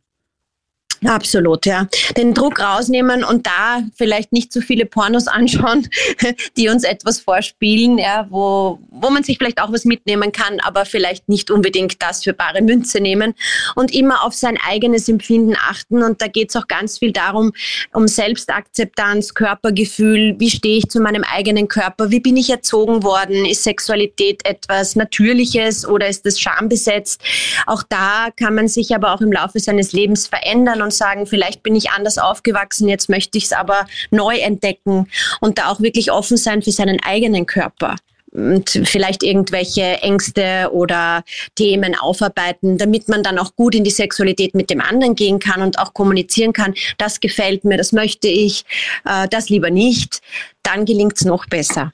Absolut, 1.03 1.65
ja. 1.65 1.87
Den 2.15 2.35
Druck 2.35 2.59
rausnehmen 2.59 3.23
und 3.23 3.47
da 3.47 3.81
vielleicht 3.95 4.31
nicht 4.33 4.53
zu 4.53 4.61
viele 4.61 4.85
Pornos 4.85 5.27
anschauen, 5.27 5.89
die 6.57 6.69
uns 6.69 6.83
etwas 6.83 7.19
vorspielen, 7.19 7.97
ja, 7.97 8.27
wo, 8.29 8.77
wo 8.91 9.09
man 9.09 9.23
sich 9.23 9.39
vielleicht 9.39 9.59
auch 9.59 9.73
was 9.73 9.83
mitnehmen 9.83 10.31
kann, 10.31 10.59
aber 10.59 10.85
vielleicht 10.85 11.27
nicht 11.27 11.49
unbedingt 11.49 11.99
das 12.03 12.23
für 12.23 12.33
bare 12.33 12.61
Münze 12.61 12.99
nehmen 12.99 13.33
und 13.73 13.91
immer 13.95 14.23
auf 14.23 14.35
sein 14.35 14.59
eigenes 14.67 15.09
Empfinden 15.09 15.55
achten. 15.55 16.03
Und 16.03 16.21
da 16.21 16.27
geht 16.27 16.49
es 16.49 16.55
auch 16.55 16.67
ganz 16.67 16.99
viel 16.99 17.11
darum, 17.11 17.51
um 17.93 18.07
Selbstakzeptanz, 18.07 19.33
Körpergefühl, 19.33 20.35
wie 20.37 20.51
stehe 20.51 20.77
ich 20.77 20.87
zu 20.87 20.99
meinem 20.99 21.23
eigenen 21.23 21.67
Körper, 21.67 22.11
wie 22.11 22.19
bin 22.19 22.37
ich 22.37 22.51
erzogen 22.51 23.01
worden, 23.01 23.45
ist 23.45 23.63
Sexualität 23.63 24.45
etwas 24.45 24.95
Natürliches 24.95 25.87
oder 25.87 26.07
ist 26.07 26.27
es 26.27 26.39
schambesetzt? 26.39 27.21
Auch 27.65 27.81
da 27.89 28.27
kann 28.35 28.53
man 28.53 28.67
sich 28.67 28.93
aber 28.93 29.15
auch 29.15 29.21
im 29.21 29.31
Laufe 29.31 29.59
seines 29.59 29.93
Lebens 29.93 30.27
verändern 30.27 30.83
und 30.83 30.90
und 30.91 30.97
sagen, 30.97 31.25
vielleicht 31.25 31.63
bin 31.63 31.75
ich 31.75 31.91
anders 31.91 32.17
aufgewachsen, 32.17 32.89
jetzt 32.89 33.09
möchte 33.09 33.37
ich 33.37 33.45
es 33.45 33.53
aber 33.53 33.87
neu 34.11 34.37
entdecken 34.37 35.07
und 35.39 35.57
da 35.57 35.69
auch 35.69 35.79
wirklich 35.79 36.11
offen 36.11 36.37
sein 36.37 36.61
für 36.61 36.71
seinen 36.71 37.01
eigenen 37.01 37.45
Körper 37.45 37.95
und 38.33 38.69
vielleicht 38.85 39.23
irgendwelche 39.23 39.81
Ängste 40.01 40.69
oder 40.71 41.23
Themen 41.55 41.95
aufarbeiten, 41.95 42.77
damit 42.77 43.09
man 43.09 43.23
dann 43.23 43.37
auch 43.37 43.55
gut 43.55 43.75
in 43.75 43.83
die 43.83 43.91
Sexualität 43.91 44.55
mit 44.55 44.69
dem 44.69 44.79
anderen 44.81 45.15
gehen 45.15 45.39
kann 45.39 45.61
und 45.61 45.79
auch 45.79 45.93
kommunizieren 45.93 46.53
kann, 46.53 46.73
das 46.97 47.19
gefällt 47.19 47.65
mir, 47.65 47.77
das 47.77 47.91
möchte 47.91 48.27
ich, 48.27 48.63
äh, 49.05 49.27
das 49.27 49.49
lieber 49.49 49.69
nicht, 49.69 50.21
dann 50.63 50.85
gelingt 50.85 51.17
es 51.17 51.25
noch 51.25 51.45
besser. 51.47 51.91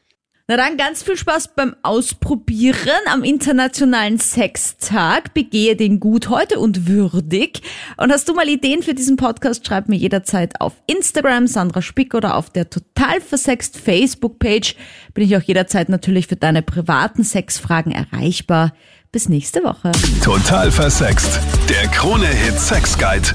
Na 0.49 0.55
dann 0.55 0.77
ganz 0.77 1.03
viel 1.03 1.17
Spaß 1.17 1.55
beim 1.57 1.75
Ausprobieren 1.83 3.01
am 3.11 3.25
Internationalen 3.25 4.17
Sextag. 4.17 5.33
Begehe 5.33 5.75
den 5.75 5.99
gut 5.99 6.29
heute 6.29 6.57
und 6.57 6.87
würdig. 6.87 7.61
Und 7.97 8.13
hast 8.13 8.29
du 8.29 8.33
mal 8.33 8.47
Ideen 8.47 8.81
für 8.81 8.93
diesen 8.93 9.17
Podcast? 9.17 9.67
Schreib 9.67 9.89
mir 9.89 9.97
jederzeit 9.97 10.61
auf 10.61 10.71
Instagram, 10.85 11.47
Sandra 11.47 11.81
Spick 11.81 12.13
oder 12.13 12.37
auf 12.37 12.49
der 12.49 12.69
Total 12.69 13.19
Versext 13.19 13.77
Facebook-Page. 13.77 14.77
Bin 15.13 15.25
ich 15.25 15.35
auch 15.35 15.41
jederzeit 15.41 15.89
natürlich 15.89 16.27
für 16.27 16.37
deine 16.37 16.61
privaten 16.61 17.25
Sexfragen 17.25 17.91
erreichbar. 17.91 18.71
Bis 19.11 19.27
nächste 19.27 19.65
Woche. 19.65 19.91
Total 20.23 20.71
Versext. 20.71 21.41
Der 21.67 21.89
Krone-Hit 21.89 22.57
Sex 22.57 22.97
Guide. 22.97 23.33